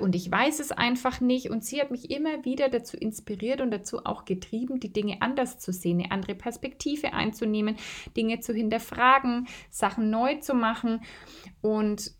und 0.00 0.14
ich 0.14 0.30
weiß 0.30 0.60
es 0.60 0.72
einfach 0.72 1.20
nicht. 1.20 1.50
Und 1.50 1.64
sie 1.64 1.80
hat 1.80 1.90
mich 1.90 2.10
immer 2.10 2.44
wieder 2.44 2.70
dazu 2.70 2.96
inspiriert 2.96 3.60
und 3.60 3.70
dazu 3.70 4.06
auch 4.06 4.24
getrieben, 4.24 4.80
die 4.80 4.92
Dinge 4.92 5.20
anders 5.20 5.58
zu 5.58 5.72
sehen, 5.72 6.00
eine 6.00 6.10
andere 6.12 6.34
Perspektive 6.34 7.12
einzunehmen, 7.12 7.76
Dinge 8.16 8.40
zu 8.40 8.54
hinterfragen, 8.54 9.48
Sachen 9.70 10.08
neu 10.08 10.36
zu 10.36 10.54
machen. 10.54 11.02
Und 11.60 12.12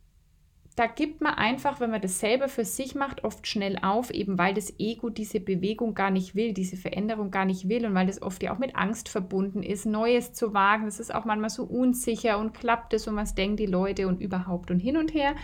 da 0.76 0.88
gibt 0.88 1.20
man 1.20 1.34
einfach, 1.34 1.78
wenn 1.78 1.90
man 1.90 2.00
das 2.00 2.18
selber 2.18 2.48
für 2.48 2.64
sich 2.64 2.96
macht, 2.96 3.22
oft 3.22 3.46
schnell 3.46 3.78
auf, 3.80 4.10
eben 4.10 4.38
weil 4.38 4.54
das 4.54 4.74
Ego 4.80 5.08
diese 5.08 5.38
Bewegung 5.38 5.94
gar 5.94 6.10
nicht 6.10 6.34
will, 6.34 6.52
diese 6.52 6.76
Veränderung 6.76 7.30
gar 7.30 7.44
nicht 7.44 7.68
will 7.68 7.86
und 7.86 7.94
weil 7.94 8.08
das 8.08 8.20
oft 8.22 8.42
ja 8.42 8.52
auch 8.52 8.58
mit 8.58 8.74
Angst 8.74 9.08
verbunden 9.08 9.62
ist, 9.62 9.86
Neues 9.86 10.32
zu 10.32 10.52
wagen. 10.52 10.86
Das 10.86 10.98
ist 10.98 11.14
auch 11.14 11.24
manchmal 11.24 11.50
so 11.50 11.62
unsicher 11.62 12.38
und 12.38 12.54
klappt 12.54 12.92
es 12.92 13.06
und 13.06 13.14
was 13.14 13.36
denken 13.36 13.56
die 13.56 13.66
Leute 13.66 14.08
und 14.08 14.20
überhaupt 14.20 14.72
und 14.72 14.80
hin 14.80 14.96
und 14.96 15.14
her. 15.14 15.36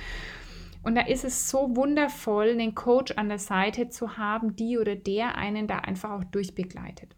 Und 0.82 0.96
da 0.96 1.02
ist 1.02 1.24
es 1.24 1.48
so 1.48 1.76
wundervoll, 1.76 2.50
einen 2.50 2.74
Coach 2.74 3.12
an 3.16 3.28
der 3.28 3.38
Seite 3.38 3.88
zu 3.88 4.16
haben, 4.16 4.56
die 4.56 4.78
oder 4.78 4.96
der 4.96 5.36
einen 5.36 5.68
da 5.68 5.78
einfach 5.78 6.10
auch 6.10 6.24
durchbegleitet. 6.24 7.14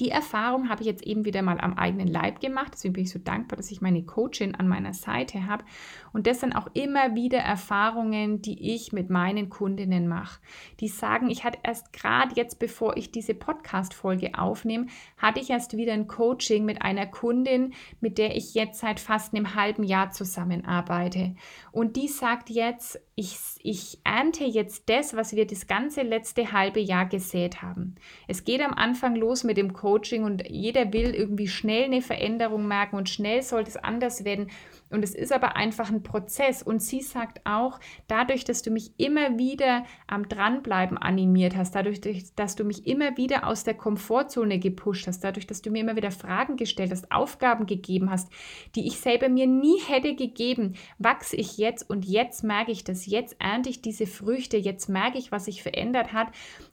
Die 0.00 0.10
Erfahrung 0.10 0.68
habe 0.68 0.82
ich 0.82 0.88
jetzt 0.88 1.04
eben 1.04 1.24
wieder 1.24 1.42
mal 1.42 1.60
am 1.60 1.74
eigenen 1.74 2.08
Leib 2.08 2.40
gemacht. 2.40 2.72
Deswegen 2.74 2.94
bin 2.94 3.04
ich 3.04 3.10
so 3.10 3.20
dankbar, 3.20 3.56
dass 3.56 3.70
ich 3.70 3.80
meine 3.80 4.02
Coachin 4.02 4.54
an 4.54 4.66
meiner 4.66 4.92
Seite 4.92 5.46
habe. 5.46 5.64
Und 6.12 6.26
das 6.26 6.40
sind 6.40 6.54
auch 6.54 6.68
immer 6.74 7.14
wieder 7.14 7.38
Erfahrungen, 7.38 8.42
die 8.42 8.74
ich 8.74 8.92
mit 8.92 9.08
meinen 9.08 9.50
Kundinnen 9.50 10.08
mache. 10.08 10.40
Die 10.80 10.88
sagen, 10.88 11.30
ich 11.30 11.44
hatte 11.44 11.58
erst 11.62 11.92
gerade 11.92 12.34
jetzt, 12.34 12.58
bevor 12.58 12.96
ich 12.96 13.12
diese 13.12 13.34
Podcast-Folge 13.34 14.36
aufnehme, 14.36 14.86
hatte 15.16 15.40
ich 15.40 15.50
erst 15.50 15.76
wieder 15.76 15.92
ein 15.92 16.08
Coaching 16.08 16.64
mit 16.64 16.82
einer 16.82 17.06
Kundin, 17.06 17.72
mit 18.00 18.18
der 18.18 18.36
ich 18.36 18.54
jetzt 18.54 18.80
seit 18.80 18.98
fast 18.98 19.32
einem 19.32 19.54
halben 19.54 19.84
Jahr 19.84 20.10
zusammenarbeite. 20.10 21.36
Und 21.70 21.96
die 21.96 22.08
sagt 22.08 22.50
jetzt, 22.50 23.00
ich, 23.16 23.36
ich 23.62 24.00
ernte 24.02 24.44
jetzt 24.44 24.88
das, 24.88 25.14
was 25.14 25.36
wir 25.36 25.46
das 25.46 25.68
ganze 25.68 26.02
letzte 26.02 26.50
halbe 26.50 26.80
Jahr 26.80 27.06
gesät 27.06 27.62
haben. 27.62 27.94
Es 28.26 28.42
geht 28.42 28.60
am 28.60 28.74
Anfang 28.74 29.14
los 29.14 29.44
mit 29.44 29.56
dem 29.56 29.72
Coaching 29.72 29.83
Coaching 29.84 30.24
und 30.24 30.48
jeder 30.48 30.94
will 30.94 31.14
irgendwie 31.14 31.46
schnell 31.46 31.84
eine 31.84 32.00
Veränderung 32.00 32.66
merken 32.66 32.96
und 32.96 33.10
schnell 33.10 33.42
sollte 33.42 33.68
es 33.68 33.76
anders 33.76 34.24
werden. 34.24 34.50
Und 34.88 35.02
es 35.02 35.14
ist 35.14 35.30
aber 35.30 35.56
einfach 35.56 35.90
ein 35.90 36.02
Prozess. 36.02 36.62
Und 36.62 36.80
sie 36.80 37.02
sagt 37.02 37.42
auch, 37.44 37.80
dadurch, 38.06 38.44
dass 38.44 38.62
du 38.62 38.70
mich 38.70 38.92
immer 38.96 39.36
wieder 39.36 39.84
am 40.06 40.26
Dranbleiben 40.26 40.96
animiert 40.96 41.54
hast, 41.54 41.74
dadurch, 41.74 42.00
dass 42.34 42.56
du 42.56 42.64
mich 42.64 42.86
immer 42.86 43.18
wieder 43.18 43.46
aus 43.46 43.64
der 43.64 43.74
Komfortzone 43.74 44.58
gepusht 44.58 45.06
hast, 45.06 45.22
dadurch, 45.22 45.46
dass 45.46 45.60
du 45.60 45.70
mir 45.70 45.80
immer 45.80 45.96
wieder 45.96 46.10
Fragen 46.10 46.56
gestellt 46.56 46.90
hast, 46.90 47.12
Aufgaben 47.12 47.66
gegeben 47.66 48.10
hast, 48.10 48.32
die 48.76 48.86
ich 48.86 49.00
selber 49.00 49.28
mir 49.28 49.46
nie 49.46 49.82
hätte 49.86 50.14
gegeben, 50.14 50.76
wachse 50.98 51.36
ich 51.36 51.58
jetzt 51.58 51.90
und 51.90 52.06
jetzt 52.06 52.42
merke 52.42 52.72
ich 52.72 52.84
das, 52.84 53.04
jetzt 53.04 53.36
ernte 53.38 53.68
ich 53.68 53.82
diese 53.82 54.06
Früchte, 54.06 54.56
jetzt 54.56 54.88
merke 54.88 55.18
ich, 55.18 55.30
was 55.30 55.44
sich 55.44 55.62
verändert 55.62 56.14
hat. 56.14 56.28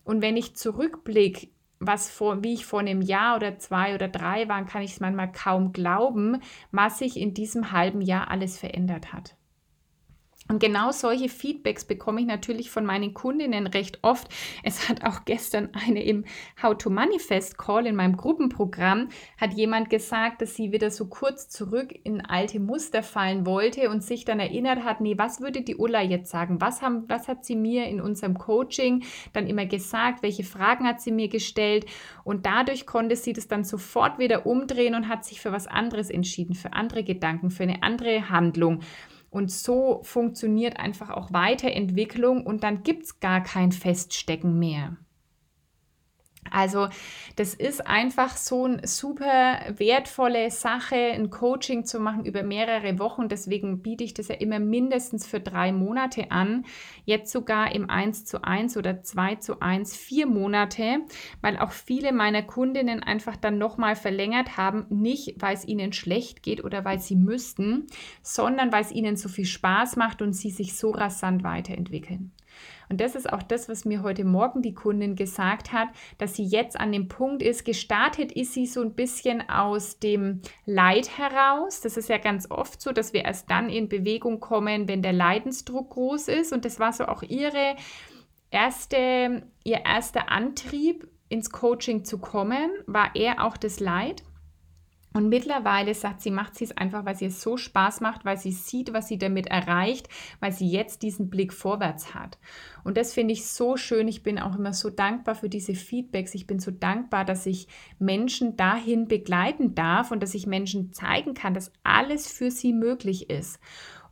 Und 0.05 0.21
wenn 0.21 0.37
ich 0.37 0.55
zurückblicke, 0.55 1.49
was 1.81 2.09
vor, 2.09 2.43
wie 2.43 2.53
ich 2.53 2.65
vor 2.65 2.79
einem 2.79 3.01
Jahr 3.01 3.35
oder 3.35 3.57
zwei 3.57 3.95
oder 3.95 4.07
drei 4.07 4.47
war, 4.47 4.63
kann 4.65 4.83
ich 4.83 4.93
es 4.93 4.99
manchmal 4.99 5.31
kaum 5.31 5.73
glauben, 5.73 6.39
was 6.71 6.99
sich 6.99 7.17
in 7.17 7.33
diesem 7.33 7.71
halben 7.71 8.01
Jahr 8.01 8.29
alles 8.29 8.57
verändert 8.57 9.11
hat. 9.11 9.35
Und 10.51 10.59
genau 10.59 10.91
solche 10.91 11.29
Feedbacks 11.29 11.85
bekomme 11.85 12.19
ich 12.19 12.27
natürlich 12.27 12.71
von 12.71 12.85
meinen 12.85 13.13
Kundinnen 13.13 13.67
recht 13.67 13.99
oft. 14.01 14.27
Es 14.63 14.89
hat 14.89 15.05
auch 15.05 15.23
gestern 15.23 15.69
eine 15.71 16.03
im 16.03 16.25
How 16.61 16.77
to 16.77 16.89
Manifest 16.89 17.57
Call 17.57 17.87
in 17.87 17.95
meinem 17.95 18.17
Gruppenprogramm, 18.17 19.07
hat 19.39 19.53
jemand 19.53 19.89
gesagt, 19.89 20.41
dass 20.41 20.53
sie 20.53 20.73
wieder 20.73 20.91
so 20.91 21.05
kurz 21.07 21.47
zurück 21.47 21.97
in 22.03 22.19
alte 22.19 22.59
Muster 22.59 23.01
fallen 23.01 23.45
wollte 23.45 23.89
und 23.89 24.03
sich 24.03 24.25
dann 24.25 24.41
erinnert 24.41 24.83
hat, 24.83 24.99
nee, 24.99 25.17
was 25.17 25.39
würde 25.39 25.61
die 25.61 25.77
Ulla 25.77 26.01
jetzt 26.01 26.29
sagen? 26.29 26.59
Was, 26.59 26.81
haben, 26.81 27.05
was 27.07 27.29
hat 27.29 27.45
sie 27.45 27.55
mir 27.55 27.85
in 27.85 28.01
unserem 28.01 28.37
Coaching 28.37 29.05
dann 29.31 29.47
immer 29.47 29.65
gesagt? 29.65 30.21
Welche 30.21 30.43
Fragen 30.43 30.85
hat 30.85 30.99
sie 30.99 31.13
mir 31.13 31.29
gestellt? 31.29 31.85
Und 32.25 32.45
dadurch 32.45 32.85
konnte 32.85 33.15
sie 33.15 33.31
das 33.31 33.47
dann 33.47 33.63
sofort 33.63 34.19
wieder 34.19 34.45
umdrehen 34.45 34.95
und 34.95 35.07
hat 35.07 35.23
sich 35.23 35.39
für 35.39 35.53
was 35.53 35.67
anderes 35.67 36.09
entschieden, 36.09 36.55
für 36.55 36.73
andere 36.73 37.05
Gedanken, 37.05 37.51
für 37.51 37.63
eine 37.63 37.83
andere 37.83 38.29
Handlung. 38.29 38.81
Und 39.31 39.49
so 39.49 40.01
funktioniert 40.03 40.77
einfach 40.77 41.09
auch 41.09 41.31
Weiterentwicklung 41.31 42.45
und 42.45 42.63
dann 42.63 42.83
gibt 42.83 43.03
es 43.05 43.19
gar 43.21 43.41
kein 43.41 43.71
Feststecken 43.71 44.59
mehr. 44.59 44.97
Also 46.51 46.89
das 47.37 47.53
ist 47.53 47.87
einfach 47.87 48.35
so 48.37 48.65
eine 48.65 48.85
super 48.85 49.59
wertvolle 49.77 50.51
Sache, 50.51 50.95
ein 50.95 51.29
Coaching 51.29 51.85
zu 51.85 51.99
machen 51.99 52.25
über 52.25 52.43
mehrere 52.43 52.99
Wochen. 52.99 53.29
Deswegen 53.29 53.81
biete 53.81 54.03
ich 54.03 54.13
das 54.13 54.27
ja 54.27 54.35
immer 54.35 54.59
mindestens 54.59 55.25
für 55.25 55.39
drei 55.39 55.71
Monate 55.71 56.29
an. 56.29 56.65
Jetzt 57.05 57.31
sogar 57.31 57.73
im 57.73 57.89
1 57.89 58.25
zu 58.25 58.43
1 58.43 58.77
oder 58.77 59.01
2 59.01 59.35
zu 59.35 59.61
1 59.61 59.95
vier 59.95 60.27
Monate, 60.27 60.99
weil 61.41 61.57
auch 61.57 61.71
viele 61.71 62.11
meiner 62.11 62.43
Kundinnen 62.43 63.01
einfach 63.01 63.37
dann 63.37 63.57
nochmal 63.57 63.95
verlängert 63.95 64.57
haben. 64.57 64.85
Nicht, 64.89 65.41
weil 65.41 65.55
es 65.55 65.65
ihnen 65.65 65.93
schlecht 65.93 66.43
geht 66.43 66.63
oder 66.63 66.83
weil 66.83 66.99
sie 66.99 67.15
müssten, 67.15 67.87
sondern 68.21 68.71
weil 68.71 68.81
es 68.81 68.91
ihnen 68.91 69.15
so 69.15 69.29
viel 69.29 69.45
Spaß 69.45 69.95
macht 69.95 70.21
und 70.21 70.33
sie 70.33 70.51
sich 70.51 70.75
so 70.75 70.91
rasant 70.91 71.43
weiterentwickeln. 71.43 72.31
Und 72.91 72.99
das 72.99 73.15
ist 73.15 73.31
auch 73.31 73.41
das, 73.41 73.69
was 73.69 73.85
mir 73.85 74.03
heute 74.03 74.25
Morgen 74.25 74.61
die 74.61 74.73
Kundin 74.73 75.15
gesagt 75.15 75.71
hat, 75.71 75.87
dass 76.17 76.35
sie 76.35 76.43
jetzt 76.43 76.77
an 76.77 76.91
dem 76.91 77.07
Punkt 77.07 77.41
ist, 77.41 77.63
gestartet 77.63 78.33
ist 78.33 78.53
sie 78.53 78.65
so 78.65 78.81
ein 78.81 78.95
bisschen 78.95 79.49
aus 79.49 79.97
dem 79.99 80.41
Leid 80.65 81.17
heraus. 81.17 81.79
Das 81.79 81.95
ist 81.95 82.09
ja 82.09 82.17
ganz 82.17 82.51
oft 82.51 82.81
so, 82.81 82.91
dass 82.91 83.13
wir 83.13 83.23
erst 83.23 83.49
dann 83.49 83.69
in 83.69 83.87
Bewegung 83.87 84.41
kommen, 84.41 84.89
wenn 84.89 85.01
der 85.01 85.13
Leidensdruck 85.13 85.91
groß 85.91 86.27
ist. 86.27 86.51
Und 86.51 86.65
das 86.65 86.81
war 86.81 86.91
so 86.91 87.05
auch 87.05 87.23
ihre 87.23 87.77
erste, 88.49 89.43
ihr 89.63 89.85
erster 89.85 90.29
Antrieb, 90.29 91.07
ins 91.29 91.49
Coaching 91.49 92.03
zu 92.03 92.17
kommen, 92.17 92.71
war 92.87 93.15
eher 93.15 93.45
auch 93.45 93.55
das 93.55 93.79
Leid. 93.79 94.21
Und 95.13 95.27
mittlerweile 95.27 95.93
sagt 95.93 96.21
sie, 96.21 96.31
macht 96.31 96.55
sie 96.55 96.63
es 96.63 96.77
einfach, 96.77 97.03
weil 97.03 97.15
sie 97.15 97.25
es 97.25 97.41
so 97.41 97.57
Spaß 97.57 97.99
macht, 97.99 98.23
weil 98.23 98.37
sie 98.37 98.53
sieht, 98.53 98.93
was 98.93 99.09
sie 99.09 99.17
damit 99.17 99.47
erreicht, 99.47 100.07
weil 100.39 100.53
sie 100.53 100.69
jetzt 100.69 101.03
diesen 101.03 101.29
Blick 101.29 101.51
vorwärts 101.51 102.13
hat. 102.13 102.37
Und 102.85 102.95
das 102.95 103.13
finde 103.13 103.33
ich 103.33 103.45
so 103.45 103.75
schön. 103.75 104.07
Ich 104.07 104.23
bin 104.23 104.39
auch 104.39 104.55
immer 104.55 104.71
so 104.73 104.89
dankbar 104.89 105.35
für 105.35 105.49
diese 105.49 105.75
Feedbacks. 105.75 106.33
Ich 106.33 106.47
bin 106.47 106.59
so 106.59 106.71
dankbar, 106.71 107.25
dass 107.25 107.45
ich 107.45 107.67
Menschen 107.99 108.55
dahin 108.55 109.09
begleiten 109.09 109.75
darf 109.75 110.11
und 110.11 110.23
dass 110.23 110.33
ich 110.33 110.47
Menschen 110.47 110.93
zeigen 110.93 111.33
kann, 111.33 111.53
dass 111.53 111.73
alles 111.83 112.31
für 112.31 112.49
sie 112.49 112.71
möglich 112.71 113.29
ist. 113.29 113.59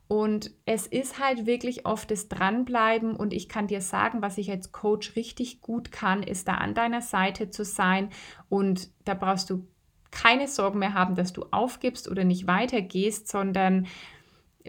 Und 0.09 0.51
es 0.65 0.87
ist 0.87 1.19
halt 1.19 1.45
wirklich 1.45 1.85
oft 1.85 2.09
das 2.09 2.29
Dranbleiben 2.29 3.15
und 3.15 3.31
ich 3.31 3.47
kann 3.47 3.67
dir 3.67 3.79
sagen, 3.79 4.23
was 4.23 4.39
ich 4.39 4.49
als 4.49 4.71
Coach 4.71 5.15
richtig 5.15 5.61
gut 5.61 5.91
kann, 5.91 6.23
ist 6.23 6.47
da 6.47 6.55
an 6.55 6.73
deiner 6.73 7.01
Seite 7.01 7.51
zu 7.51 7.63
sein 7.63 8.09
und 8.49 8.89
da 9.05 9.13
brauchst 9.13 9.51
du 9.51 9.67
keine 10.11 10.47
Sorgen 10.47 10.79
mehr 10.79 10.93
haben, 10.93 11.15
dass 11.15 11.33
du 11.33 11.45
aufgibst 11.51 12.09
oder 12.09 12.23
nicht 12.23 12.47
weitergehst, 12.47 13.27
sondern 13.27 13.87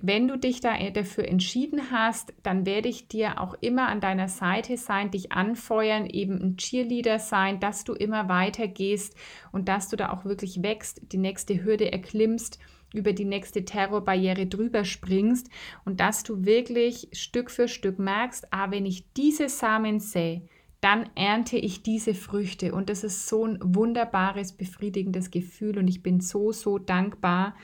wenn 0.02 0.28
du 0.28 0.38
dich 0.38 0.60
da 0.60 0.78
dafür 0.90 1.26
entschieden 1.26 1.90
hast, 1.90 2.32
dann 2.42 2.64
werde 2.64 2.88
ich 2.88 3.08
dir 3.08 3.40
auch 3.40 3.54
immer 3.60 3.88
an 3.88 4.00
deiner 4.00 4.28
Seite 4.28 4.76
sein, 4.76 5.10
dich 5.10 5.32
anfeuern, 5.32 6.06
eben 6.06 6.40
ein 6.40 6.56
Cheerleader 6.56 7.18
sein, 7.18 7.60
dass 7.60 7.84
du 7.84 7.92
immer 7.94 8.28
weitergehst 8.28 9.14
und 9.52 9.68
dass 9.68 9.88
du 9.88 9.96
da 9.96 10.12
auch 10.12 10.24
wirklich 10.24 10.62
wächst, 10.62 11.12
die 11.12 11.18
nächste 11.18 11.64
Hürde 11.64 11.92
erklimmst, 11.92 12.58
über 12.94 13.12
die 13.12 13.24
nächste 13.24 13.64
Terrorbarriere 13.64 14.46
drüber 14.46 14.84
springst 14.84 15.48
und 15.84 16.00
dass 16.00 16.22
du 16.22 16.44
wirklich 16.44 17.08
Stück 17.12 17.50
für 17.50 17.68
Stück 17.68 17.98
merkst, 17.98 18.48
ah, 18.52 18.70
wenn 18.70 18.86
ich 18.86 19.12
diese 19.12 19.48
Samen 19.48 20.00
sähe, 20.00 20.42
dann 20.80 21.10
ernte 21.14 21.56
ich 21.56 21.82
diese 21.82 22.14
Früchte. 22.14 22.72
Und 22.72 22.88
das 22.88 23.04
ist 23.04 23.28
so 23.28 23.44
ein 23.46 23.58
wunderbares, 23.62 24.52
befriedigendes 24.52 25.30
Gefühl. 25.30 25.78
Und 25.78 25.88
ich 25.88 26.02
bin 26.02 26.20
so, 26.20 26.52
so 26.52 26.78
dankbar, 26.78 27.54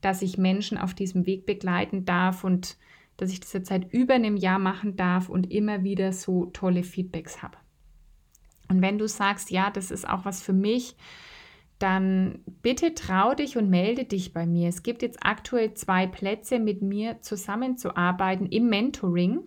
dass 0.00 0.22
ich 0.22 0.38
Menschen 0.38 0.78
auf 0.78 0.94
diesem 0.94 1.26
Weg 1.26 1.46
begleiten 1.46 2.04
darf 2.04 2.44
und 2.44 2.76
dass 3.16 3.30
ich 3.30 3.40
das 3.40 3.52
jetzt 3.52 3.68
seit 3.68 3.92
über 3.92 4.14
einem 4.14 4.36
Jahr 4.36 4.58
machen 4.58 4.96
darf 4.96 5.28
und 5.28 5.50
immer 5.50 5.84
wieder 5.84 6.12
so 6.12 6.46
tolle 6.46 6.82
Feedbacks 6.82 7.42
habe. 7.42 7.56
Und 8.68 8.82
wenn 8.82 8.98
du 8.98 9.08
sagst, 9.08 9.50
ja, 9.50 9.70
das 9.70 9.90
ist 9.90 10.08
auch 10.08 10.24
was 10.24 10.42
für 10.42 10.52
mich, 10.52 10.96
dann 11.78 12.40
bitte 12.62 12.94
trau 12.94 13.34
dich 13.34 13.56
und 13.56 13.70
melde 13.70 14.04
dich 14.04 14.32
bei 14.32 14.46
mir. 14.46 14.68
Es 14.68 14.82
gibt 14.82 15.02
jetzt 15.02 15.18
aktuell 15.22 15.74
zwei 15.74 16.06
Plätze, 16.06 16.58
mit 16.58 16.82
mir 16.82 17.20
zusammenzuarbeiten 17.20 18.46
im 18.46 18.68
Mentoring. 18.68 19.40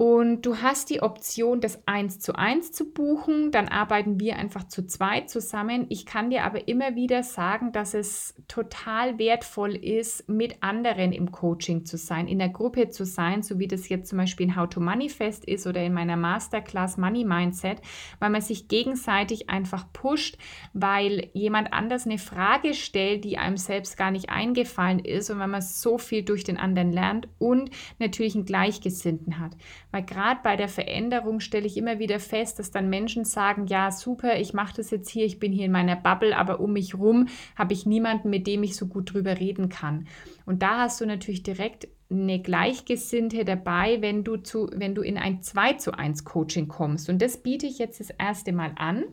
Und 0.00 0.42
du 0.46 0.58
hast 0.58 0.90
die 0.90 1.02
Option, 1.02 1.60
das 1.60 1.82
eins 1.88 2.20
zu 2.20 2.36
eins 2.36 2.70
zu 2.70 2.92
buchen. 2.92 3.50
Dann 3.50 3.66
arbeiten 3.66 4.20
wir 4.20 4.36
einfach 4.36 4.62
zu 4.68 4.86
zweit 4.86 5.28
zusammen. 5.28 5.86
Ich 5.88 6.06
kann 6.06 6.30
dir 6.30 6.44
aber 6.44 6.68
immer 6.68 6.94
wieder 6.94 7.24
sagen, 7.24 7.72
dass 7.72 7.94
es 7.94 8.36
total 8.46 9.18
wertvoll 9.18 9.74
ist, 9.74 10.28
mit 10.28 10.62
anderen 10.62 11.10
im 11.10 11.32
Coaching 11.32 11.84
zu 11.84 11.96
sein, 11.96 12.28
in 12.28 12.38
der 12.38 12.50
Gruppe 12.50 12.90
zu 12.90 13.04
sein, 13.04 13.42
so 13.42 13.58
wie 13.58 13.66
das 13.66 13.88
jetzt 13.88 14.10
zum 14.10 14.18
Beispiel 14.18 14.46
in 14.46 14.54
How 14.54 14.68
to 14.68 14.78
Manifest 14.78 15.44
ist 15.44 15.66
oder 15.66 15.82
in 15.82 15.94
meiner 15.94 16.16
Masterclass 16.16 16.96
Money 16.96 17.24
Mindset, 17.24 17.80
weil 18.20 18.30
man 18.30 18.40
sich 18.40 18.68
gegenseitig 18.68 19.50
einfach 19.50 19.92
pusht, 19.92 20.38
weil 20.74 21.28
jemand 21.32 21.72
anders 21.72 22.06
eine 22.06 22.18
Frage 22.18 22.74
stellt, 22.74 23.24
die 23.24 23.36
einem 23.36 23.56
selbst 23.56 23.96
gar 23.96 24.12
nicht 24.12 24.30
eingefallen 24.30 25.00
ist 25.00 25.28
und 25.30 25.40
weil 25.40 25.48
man 25.48 25.60
so 25.60 25.98
viel 25.98 26.22
durch 26.22 26.44
den 26.44 26.56
anderen 26.56 26.92
lernt 26.92 27.26
und 27.40 27.70
natürlich 27.98 28.36
einen 28.36 28.44
Gleichgesinnten 28.44 29.40
hat. 29.40 29.56
Weil 29.90 30.04
gerade 30.04 30.40
bei 30.42 30.56
der 30.56 30.68
Veränderung 30.68 31.40
stelle 31.40 31.66
ich 31.66 31.76
immer 31.76 31.98
wieder 31.98 32.20
fest, 32.20 32.58
dass 32.58 32.70
dann 32.70 32.90
Menschen 32.90 33.24
sagen, 33.24 33.66
ja, 33.66 33.90
super, 33.90 34.38
ich 34.38 34.52
mache 34.52 34.76
das 34.76 34.90
jetzt 34.90 35.08
hier, 35.08 35.24
ich 35.24 35.38
bin 35.38 35.52
hier 35.52 35.64
in 35.64 35.72
meiner 35.72 35.96
Bubble, 35.96 36.36
aber 36.36 36.60
um 36.60 36.74
mich 36.74 36.94
rum 36.94 37.28
habe 37.56 37.72
ich 37.72 37.86
niemanden, 37.86 38.28
mit 38.28 38.46
dem 38.46 38.62
ich 38.62 38.76
so 38.76 38.86
gut 38.86 39.12
drüber 39.12 39.38
reden 39.38 39.68
kann. 39.68 40.06
Und 40.44 40.62
da 40.62 40.80
hast 40.80 41.00
du 41.00 41.06
natürlich 41.06 41.42
direkt 41.42 41.88
eine 42.10 42.40
Gleichgesinnte 42.40 43.44
dabei, 43.44 44.00
wenn 44.00 44.24
du, 44.24 44.36
zu, 44.38 44.68
wenn 44.74 44.94
du 44.94 45.02
in 45.02 45.18
ein 45.18 45.42
2 45.42 45.74
zu 45.74 45.92
1 45.92 46.24
Coaching 46.24 46.68
kommst. 46.68 47.08
Und 47.08 47.20
das 47.20 47.42
biete 47.42 47.66
ich 47.66 47.78
jetzt 47.78 48.00
das 48.00 48.10
erste 48.10 48.52
Mal 48.52 48.72
an. 48.76 49.04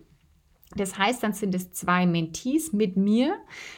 Das 0.75 0.97
heißt, 0.97 1.23
dann 1.23 1.33
sind 1.33 1.55
es 1.55 1.71
zwei 1.71 2.05
Mentees 2.05 2.73
mit 2.73 2.97
mir. 2.97 3.37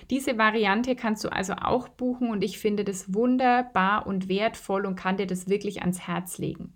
Diese 0.10 0.38
Variante 0.38 0.96
kannst 0.96 1.24
du 1.24 1.32
also 1.32 1.54
auch 1.54 1.88
buchen 1.88 2.30
und 2.30 2.44
ich 2.44 2.58
finde 2.58 2.84
das 2.84 3.14
wunderbar 3.14 4.08
und 4.08 4.30
wertvoll 4.30 4.86
und 4.86 4.96
kann 4.96 5.18
dir 5.18 5.28
das 5.28 5.48
wirklich 5.48 5.82
ans 5.82 6.08
Herz 6.08 6.40
legen. 6.40 6.74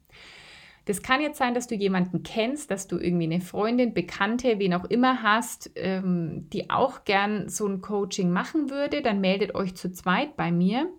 Das 0.85 1.03
kann 1.03 1.21
jetzt 1.21 1.37
sein, 1.37 1.53
dass 1.53 1.67
du 1.67 1.75
jemanden 1.75 2.23
kennst, 2.23 2.71
dass 2.71 2.87
du 2.87 2.97
irgendwie 2.97 3.25
eine 3.25 3.41
Freundin, 3.41 3.93
Bekannte, 3.93 4.57
wen 4.57 4.73
auch 4.73 4.85
immer 4.85 5.21
hast, 5.21 5.69
ähm, 5.75 6.49
die 6.51 6.71
auch 6.71 7.03
gern 7.05 7.49
so 7.49 7.67
ein 7.67 7.81
Coaching 7.81 8.31
machen 8.31 8.71
würde. 8.71 9.03
Dann 9.03 9.21
meldet 9.21 9.53
euch 9.53 9.75
zu 9.75 9.91
zweit 9.91 10.35
bei 10.35 10.51
mir. 10.51 10.89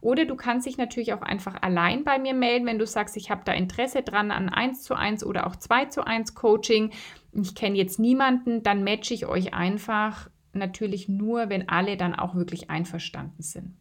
Oder 0.00 0.24
du 0.24 0.36
kannst 0.36 0.66
dich 0.66 0.78
natürlich 0.78 1.12
auch 1.12 1.20
einfach 1.20 1.60
allein 1.62 2.02
bei 2.02 2.18
mir 2.18 2.32
melden, 2.32 2.64
wenn 2.66 2.78
du 2.78 2.86
sagst, 2.86 3.16
ich 3.16 3.30
habe 3.30 3.42
da 3.44 3.52
Interesse 3.52 4.02
dran 4.02 4.30
an 4.30 4.48
1 4.48 4.82
zu 4.82 4.94
1 4.94 5.24
oder 5.24 5.46
auch 5.46 5.56
2 5.56 5.86
zu 5.86 6.06
1 6.06 6.34
Coaching. 6.34 6.92
Ich 7.32 7.54
kenne 7.54 7.76
jetzt 7.76 7.98
niemanden, 7.98 8.62
dann 8.62 8.84
matche 8.84 9.12
ich 9.12 9.26
euch 9.26 9.52
einfach 9.52 10.30
natürlich 10.54 11.08
nur, 11.08 11.50
wenn 11.50 11.68
alle 11.68 11.98
dann 11.98 12.14
auch 12.14 12.34
wirklich 12.34 12.70
einverstanden 12.70 13.42
sind 13.42 13.76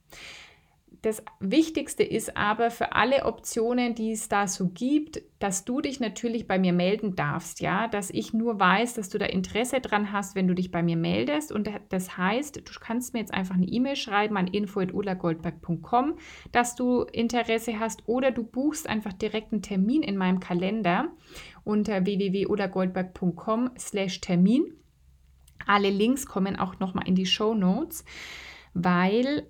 das 1.06 1.24
Wichtigste 1.39 2.02
ist 2.02 2.36
aber 2.36 2.72
für 2.72 2.94
alle 2.94 3.26
Optionen, 3.26 3.94
die 3.94 4.13
es 4.13 4.28
da 4.28 4.48
so 4.48 4.70
gibt, 4.70 5.22
dass 5.38 5.63
du 5.63 5.80
dich 5.80 6.00
natürlich 6.00 6.48
bei 6.48 6.58
mir 6.58 6.74
melden 6.74 7.15
darfst, 7.15 7.62
ja, 7.62 7.88
dass 7.88 8.10
ich 8.10 8.34
nur 8.34 8.60
weiß, 8.60 8.96
dass 8.96 9.10
du 9.10 9.20
da 9.20 9.28
Interesse 9.28 9.82
dran 9.82 10.12
hast, 10.12 10.34
wenn 10.34 10.48
du 10.48 10.56
dich 10.56 10.72
bei 10.72 10.82
mir 10.82 10.98
meldest. 10.98 11.52
Und 11.52 11.70
das 11.89 12.18
heißt, 12.18 12.56
du 12.56 12.62
kannst 12.80 13.13
mir 13.13 13.20
jetzt 13.20 13.36
einfach 13.36 13.54
eine 13.54 13.68
E-Mail 13.68 13.96
schreiben 13.96 14.36
an 14.36 14.48
info@ulagoldberg.com, 14.48 16.18
dass 16.52 16.76
du 16.76 17.04
Interesse 17.04 17.80
hast. 17.80 18.02
Oder 18.08 18.32
du 18.32 18.44
buchst 18.44 18.89
einfach 18.89 19.13
direkt 19.13 19.54
einen 19.54 19.62
Termin 19.62 20.02
in 20.02 20.18
meinem 20.18 20.39
Kalender 20.39 21.12
unter 21.63 22.04
www.ulagoldberg.com/termin. 22.04 24.74
Alle 25.68 25.91
Links 25.91 26.26
kommen 26.26 26.56
auch 26.56 26.80
nochmal 26.80 27.08
in 27.08 27.13
die 27.13 27.28
Show 27.28 27.54
Notes, 27.54 28.04
weil 28.74 29.46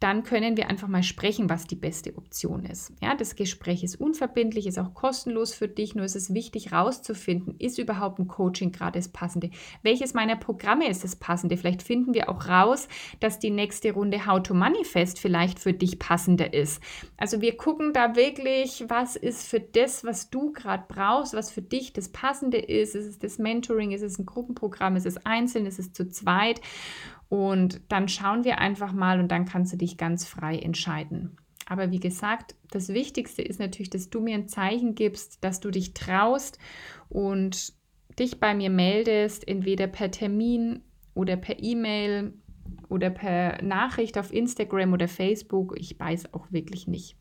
dann 0.00 0.22
können 0.22 0.56
wir 0.56 0.68
einfach 0.68 0.88
mal 0.88 1.02
sprechen, 1.02 1.48
was 1.48 1.66
die 1.66 1.76
beste 1.76 2.16
Option 2.16 2.64
ist. 2.66 2.92
Ja, 3.00 3.14
das 3.14 3.36
Gespräch 3.36 3.82
ist 3.84 4.00
unverbindlich, 4.00 4.66
ist 4.66 4.78
auch 4.78 4.92
kostenlos 4.92 5.54
für 5.54 5.68
dich, 5.68 5.94
nur 5.94 6.04
ist 6.04 6.16
es 6.16 6.34
wichtig 6.34 6.72
herauszufinden, 6.72 7.54
ist 7.58 7.78
überhaupt 7.78 8.18
ein 8.18 8.28
Coaching 8.28 8.72
gerade 8.72 8.98
das 8.98 9.08
passende? 9.08 9.50
Welches 9.82 10.12
meiner 10.12 10.36
Programme 10.36 10.88
ist 10.88 11.04
das 11.04 11.16
passende? 11.16 11.56
Vielleicht 11.56 11.82
finden 11.82 12.12
wir 12.12 12.28
auch 12.28 12.48
raus, 12.48 12.88
dass 13.20 13.38
die 13.38 13.50
nächste 13.50 13.92
Runde 13.92 14.26
How 14.26 14.42
to 14.42 14.52
Manifest 14.54 15.18
vielleicht 15.18 15.58
für 15.58 15.72
dich 15.72 15.98
passender 15.98 16.52
ist. 16.52 16.82
Also 17.16 17.40
wir 17.40 17.56
gucken 17.56 17.92
da 17.92 18.16
wirklich, 18.16 18.84
was 18.88 19.16
ist 19.16 19.46
für 19.46 19.60
das, 19.60 20.04
was 20.04 20.28
du 20.30 20.52
gerade 20.52 20.84
brauchst, 20.88 21.34
was 21.34 21.50
für 21.50 21.62
dich 21.62 21.92
das 21.92 22.10
passende 22.10 22.58
ist. 22.58 22.94
Ist 22.94 23.06
es 23.06 23.18
das 23.18 23.38
Mentoring, 23.38 23.92
ist 23.92 24.02
es 24.02 24.18
ein 24.18 24.26
Gruppenprogramm, 24.26 24.96
ist 24.96 25.06
es 25.06 25.24
einzeln, 25.24 25.66
ist 25.66 25.78
es 25.78 25.92
zu 25.92 26.08
zweit? 26.08 26.60
Und 27.28 27.80
dann 27.88 28.08
schauen 28.08 28.44
wir 28.44 28.58
einfach 28.58 28.92
mal 28.92 29.20
und 29.20 29.28
dann 29.28 29.44
kannst 29.44 29.72
du 29.72 29.76
dich 29.76 29.96
ganz 29.96 30.26
frei 30.26 30.58
entscheiden. 30.58 31.36
Aber 31.66 31.90
wie 31.90 32.00
gesagt, 32.00 32.54
das 32.70 32.88
Wichtigste 32.90 33.42
ist 33.42 33.58
natürlich, 33.58 33.90
dass 33.90 34.10
du 34.10 34.20
mir 34.20 34.34
ein 34.34 34.48
Zeichen 34.48 34.94
gibst, 34.94 35.42
dass 35.42 35.60
du 35.60 35.70
dich 35.70 35.94
traust 35.94 36.58
und 37.08 37.72
dich 38.18 38.38
bei 38.38 38.54
mir 38.54 38.70
meldest, 38.70 39.48
entweder 39.48 39.86
per 39.86 40.10
Termin 40.10 40.82
oder 41.14 41.36
per 41.36 41.62
E-Mail 41.62 42.34
oder 42.88 43.10
per 43.10 43.62
Nachricht 43.62 44.18
auf 44.18 44.32
Instagram 44.32 44.92
oder 44.92 45.08
Facebook. 45.08 45.74
Ich 45.78 45.98
weiß 45.98 46.34
auch 46.34 46.52
wirklich 46.52 46.86
nicht. 46.86 47.16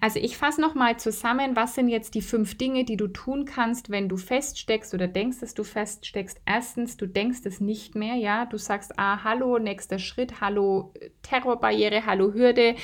Also 0.00 0.18
ich 0.18 0.36
fasse 0.36 0.60
nochmal 0.60 0.98
zusammen, 0.98 1.54
was 1.54 1.74
sind 1.74 1.88
jetzt 1.88 2.14
die 2.14 2.22
fünf 2.22 2.56
Dinge, 2.56 2.84
die 2.84 2.96
du 2.96 3.08
tun 3.08 3.44
kannst, 3.44 3.90
wenn 3.90 4.08
du 4.08 4.16
feststeckst 4.16 4.94
oder 4.94 5.06
denkst, 5.06 5.40
dass 5.40 5.54
du 5.54 5.64
feststeckst. 5.64 6.40
Erstens, 6.46 6.96
du 6.96 7.06
denkst 7.06 7.40
es 7.44 7.60
nicht 7.60 7.94
mehr, 7.94 8.14
ja, 8.14 8.46
du 8.46 8.58
sagst, 8.58 8.98
ah, 8.98 9.22
hallo, 9.24 9.58
nächster 9.58 9.98
Schritt, 9.98 10.40
hallo 10.40 10.92
Terrorbarriere, 11.22 12.06
hallo 12.06 12.32
Hürde, 12.32 12.74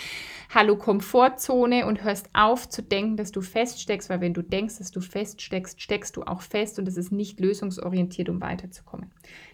hallo 0.54 0.76
Komfortzone 0.76 1.86
und 1.86 2.04
hörst 2.04 2.28
auf 2.34 2.68
zu 2.68 2.82
denken, 2.82 3.16
dass 3.16 3.32
du 3.32 3.40
feststeckst, 3.40 4.10
weil 4.10 4.20
wenn 4.20 4.34
du 4.34 4.42
denkst, 4.42 4.78
dass 4.78 4.90
du 4.90 5.00
feststeckst, 5.00 5.80
steckst 5.80 6.16
du 6.16 6.22
auch 6.22 6.42
fest 6.42 6.78
und 6.78 6.86
es 6.88 6.96
ist 6.96 7.12
nicht 7.12 7.40
lösungsorientiert, 7.40 8.28
um 8.28 8.40
weiterzukommen. 8.40 9.10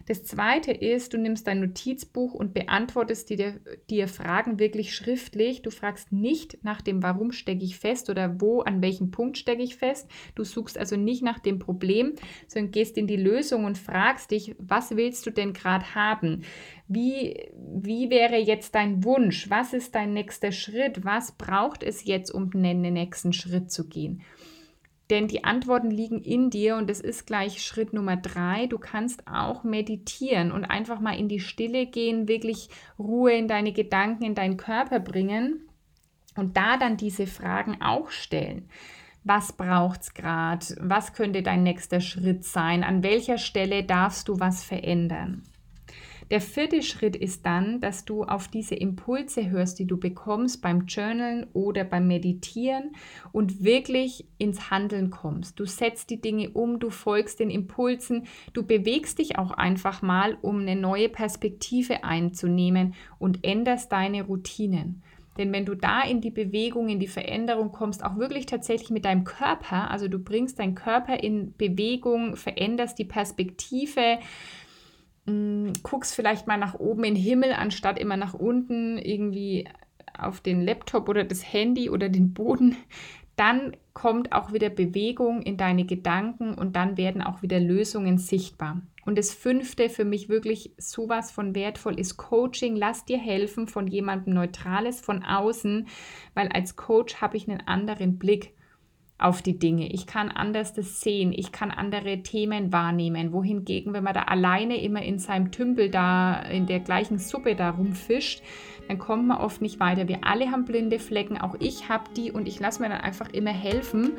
Das 0.07 0.25
zweite 0.25 0.71
ist, 0.71 1.15
du 1.15 1.19
nimmst 1.19 1.47
dein 1.47 1.61
Notizbuch 1.61 2.35
und 2.35 2.53
beantwortest 2.53 3.31
dir, 3.31 3.61
dir 3.89 4.07
Fragen 4.07 4.59
wirklich 4.59 4.95
schriftlich. 4.95 5.63
Du 5.63 5.71
fragst 5.71 6.13
nicht 6.13 6.63
nach 6.63 6.83
dem, 6.83 7.03
warum 7.03 7.33
stecke 7.33 7.65
ich 7.65 7.79
fest 7.79 8.11
oder 8.11 8.41
wo, 8.41 8.61
an 8.61 8.83
welchem 8.83 9.11
Punkt 9.11 9.39
stecke 9.39 9.63
ich 9.63 9.77
fest. 9.77 10.11
Du 10.35 10.45
suchst 10.45 10.77
also 10.77 10.97
nicht 10.97 11.23
nach 11.23 11.39
dem 11.39 11.59
Problem, 11.59 12.15
sondern 12.49 12.73
gehst 12.73 12.99
in 12.99 13.07
die 13.07 13.17
Lösung 13.17 13.65
und 13.65 13.79
fragst 13.79 14.31
dich, 14.31 14.55
was 14.59 14.97
willst 14.97 15.25
du 15.25 15.31
denn 15.31 15.55
gerade 15.55 15.95
haben? 15.95 16.43
Wie, 16.87 17.51
wie 17.57 18.11
wäre 18.11 18.37
jetzt 18.37 18.75
dein 18.75 19.05
Wunsch? 19.05 19.49
Was 19.49 19.73
ist 19.73 19.95
dein 19.95 20.13
nächster 20.13 20.53
Schritt? 20.53 21.05
Was 21.05 21.33
braucht 21.33 21.83
es 21.83 22.05
jetzt, 22.05 22.31
um 22.31 22.51
den 22.51 22.83
nächsten 22.83 23.33
Schritt 23.33 23.71
zu 23.71 23.89
gehen? 23.89 24.23
Denn 25.11 25.29
die 25.29 25.45
Antworten 25.45 25.91
liegen 25.91 26.23
in 26.23 26.49
dir 26.49 26.77
und 26.77 26.89
das 26.89 27.01
ist 27.01 27.27
gleich 27.27 27.63
Schritt 27.63 27.93
Nummer 27.93 28.17
drei. 28.17 28.67
Du 28.67 28.79
kannst 28.79 29.27
auch 29.27 29.63
meditieren 29.63 30.51
und 30.51 30.65
einfach 30.65 30.99
mal 30.99 31.19
in 31.19 31.29
die 31.29 31.41
Stille 31.41 31.87
gehen, 31.87 32.27
wirklich 32.27 32.71
Ruhe 32.99 33.33
in 33.33 33.47
deine 33.47 33.73
Gedanken, 33.73 34.25
in 34.25 34.35
deinen 34.35 34.57
Körper 34.57 35.01
bringen 35.01 35.69
und 36.37 36.57
da 36.57 36.79
dann 36.79 36.97
diese 36.97 37.27
Fragen 37.27 37.83
auch 37.83 38.11
stellen. 38.11 38.69
Was 39.25 39.53
braucht 39.53 40.03
es 40.03 40.15
gerade? 40.15 40.67
Was 40.81 41.15
könnte 41.15 41.43
dein 41.43 41.63
nächster 41.63 42.01
Schritt 42.01 42.45
sein? 42.45 42.85
An 42.85 43.03
welcher 43.03 43.39
Stelle 43.39 43.85
darfst 43.85 44.29
du 44.29 44.39
was 44.39 44.65
verändern? 44.65 45.43
Der 46.31 46.41
vierte 46.41 46.83
Schritt 46.83 47.17
ist 47.17 47.45
dann, 47.45 47.81
dass 47.81 48.05
du 48.05 48.25
auf 48.25 48.49
diese 48.49 48.75
Impulse 48.75 49.51
hörst, 49.51 49.79
die 49.79 49.87
du 49.87 49.99
bekommst 49.99 50.63
beim 50.63 50.87
Journalen 50.87 51.47
oder 51.53 51.85
beim 51.85 52.07
Meditieren 52.07 52.93
und 53.33 53.63
wirklich 53.63 54.27
ins 54.39 54.71
Handeln 54.71 55.11
kommst. 55.11 55.61
Du 55.61 55.67
setzt 55.67 56.09
die 56.09 56.21
Dinge 56.21 56.51
um, 56.51 56.79
du 56.79 56.89
folgst 56.89 57.41
den 57.41 57.51
Impulsen, 57.51 58.27
du 58.55 58.63
bewegst 58.63 59.19
dich 59.19 59.39
auch 59.39 59.51
einfach 59.51 60.01
mal, 60.01 60.39
um 60.41 60.61
eine 60.61 60.77
neue 60.77 61.11
Perspektive 61.11 62.05
einzunehmen 62.05 62.95
und 63.19 63.45
änderst 63.45 63.93
deine 63.93 64.23
Routinen. 64.23 65.03
Denn 65.37 65.53
wenn 65.53 65.67
du 65.67 65.75
da 65.75 66.03
in 66.03 66.21
die 66.21 66.31
Bewegung, 66.31 66.89
in 66.89 67.01
die 67.01 67.09
Veränderung 67.09 67.73
kommst, 67.73 68.05
auch 68.05 68.17
wirklich 68.17 68.47
tatsächlich 68.47 68.91
mit 68.91 69.05
deinem 69.05 69.25
Körper, 69.25 69.91
also 69.91 70.07
du 70.07 70.19
bringst 70.19 70.59
deinen 70.59 70.77
Körper 70.77 71.23
in 71.23 71.55
Bewegung, 71.57 72.37
veränderst 72.37 72.99
die 72.99 73.05
Perspektive, 73.05 74.19
mh, 75.27 75.33
mm, 75.33 75.73
guckst 75.83 76.15
vielleicht 76.15 76.47
mal 76.47 76.59
nach 76.59 76.75
oben 76.75 77.05
in 77.05 77.15
den 77.15 77.23
Himmel, 77.23 77.53
anstatt 77.53 77.99
immer 77.99 78.17
nach 78.17 78.35
unten 78.35 78.99
irgendwie 78.99 79.69
auf 80.19 80.41
den 80.41 80.61
Laptop 80.61 81.09
oder 81.09 81.25
das 81.25 81.53
Handy 81.53 81.91
oder 81.91 82.09
den 82.09 82.33
Boden, 82.35 82.77
dann 83.37 83.77
kommt 83.95 84.33
auch 84.33 84.53
wieder 84.53 84.71
Bewegung 84.71 85.43
in 85.43 85.57
deine 85.57 85.85
Gedanken 85.85 86.55
und 86.55 86.77
dann 86.77 86.97
werden 86.97 87.23
auch 87.23 87.43
wieder 87.43 87.59
Lösungen 87.59 88.19
sichtbar. 88.19 88.81
Und 89.05 89.19
das 89.19 89.33
fünfte 89.33 89.89
für 89.89 90.05
mich 90.05 90.29
wirklich 90.29 90.73
sowas 90.79 91.31
von 91.31 91.55
wertvoll 91.55 91.99
ist 91.99 92.17
Coaching. 92.17 92.77
Lass 92.77 93.05
dir 93.05 93.19
helfen 93.19 93.69
von 93.69 93.87
jemandem 93.87 94.35
Neutrales 94.35 95.01
von 95.01 95.23
außen, 95.23 95.89
weil 96.35 96.49
als 96.49 96.77
Coach 96.77 97.21
habe 97.21 97.37
ich 97.37 97.49
einen 97.49 97.61
anderen 97.67 98.19
Blick 98.19 98.55
auf 99.19 99.43
die 99.43 99.59
Dinge. 99.59 99.93
Ich 99.93 100.07
kann 100.07 100.31
anders 100.31 100.75
das 100.75 101.01
sehen. 101.01 101.33
Ich 101.33 101.53
kann 101.53 101.71
andere 101.71 102.23
Themen 102.23 102.73
wahrnehmen. 102.73 103.33
Wohingegen, 103.33 103.93
wenn 103.93 104.05
man 104.05 104.15
da 104.15 104.23
alleine 104.23 104.81
immer 104.83 105.03
in 105.03 105.19
seinem 105.19 105.53
Tümpel 105.53 105.89
da 105.91 106.41
in 106.41 106.67
der 106.67 106.81
gleichen 106.81 107.19
Suppe 107.19 107.55
da 107.55 107.71
rumfischt, 107.71 108.43
dann 108.89 108.99
kommt 108.99 109.27
man 109.27 109.39
oft 109.39 109.63
nicht 109.63 109.81
weiter. 109.81 110.09
Wir 110.09 110.19
alle 110.23 110.51
haben 110.51 110.65
blinde 110.65 110.99
Flecken. 110.99 111.39
Auch 111.41 111.55
ich 111.61 111.89
habe 111.89 112.05
die 112.17 112.33
und 112.33 112.49
ich 112.49 112.59
lasse 112.59 112.83
mir 112.83 112.89
dann 112.89 113.01
einfach 113.01 113.33
immer 113.33 113.53
helfen. 113.53 114.13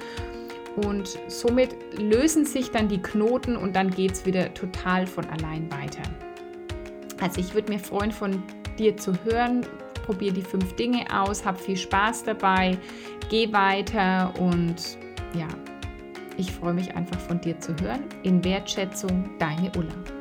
Und 0.77 1.19
somit 1.27 1.75
lösen 1.99 2.45
sich 2.45 2.71
dann 2.71 2.87
die 2.87 3.01
Knoten 3.01 3.55
und 3.55 3.75
dann 3.75 3.91
geht 3.91 4.11
es 4.11 4.25
wieder 4.25 4.53
total 4.53 5.07
von 5.07 5.25
allein 5.25 5.71
weiter. 5.71 6.03
Also 7.21 7.39
ich 7.39 7.53
würde 7.53 7.71
mir 7.71 7.79
freuen, 7.79 8.11
von 8.11 8.43
dir 8.77 8.97
zu 8.97 9.13
hören, 9.23 9.65
probier 10.05 10.31
die 10.31 10.41
fünf 10.41 10.75
Dinge 10.75 11.05
aus, 11.11 11.45
hab 11.45 11.59
viel 11.59 11.77
Spaß 11.77 12.23
dabei, 12.23 12.77
geh 13.29 13.51
weiter 13.51 14.33
und 14.39 14.97
ja, 15.33 15.47
ich 16.37 16.51
freue 16.51 16.73
mich 16.73 16.95
einfach 16.95 17.19
von 17.19 17.39
dir 17.41 17.59
zu 17.59 17.75
hören. 17.81 18.03
In 18.23 18.43
Wertschätzung, 18.43 19.29
deine 19.39 19.71
Ulla. 19.77 20.14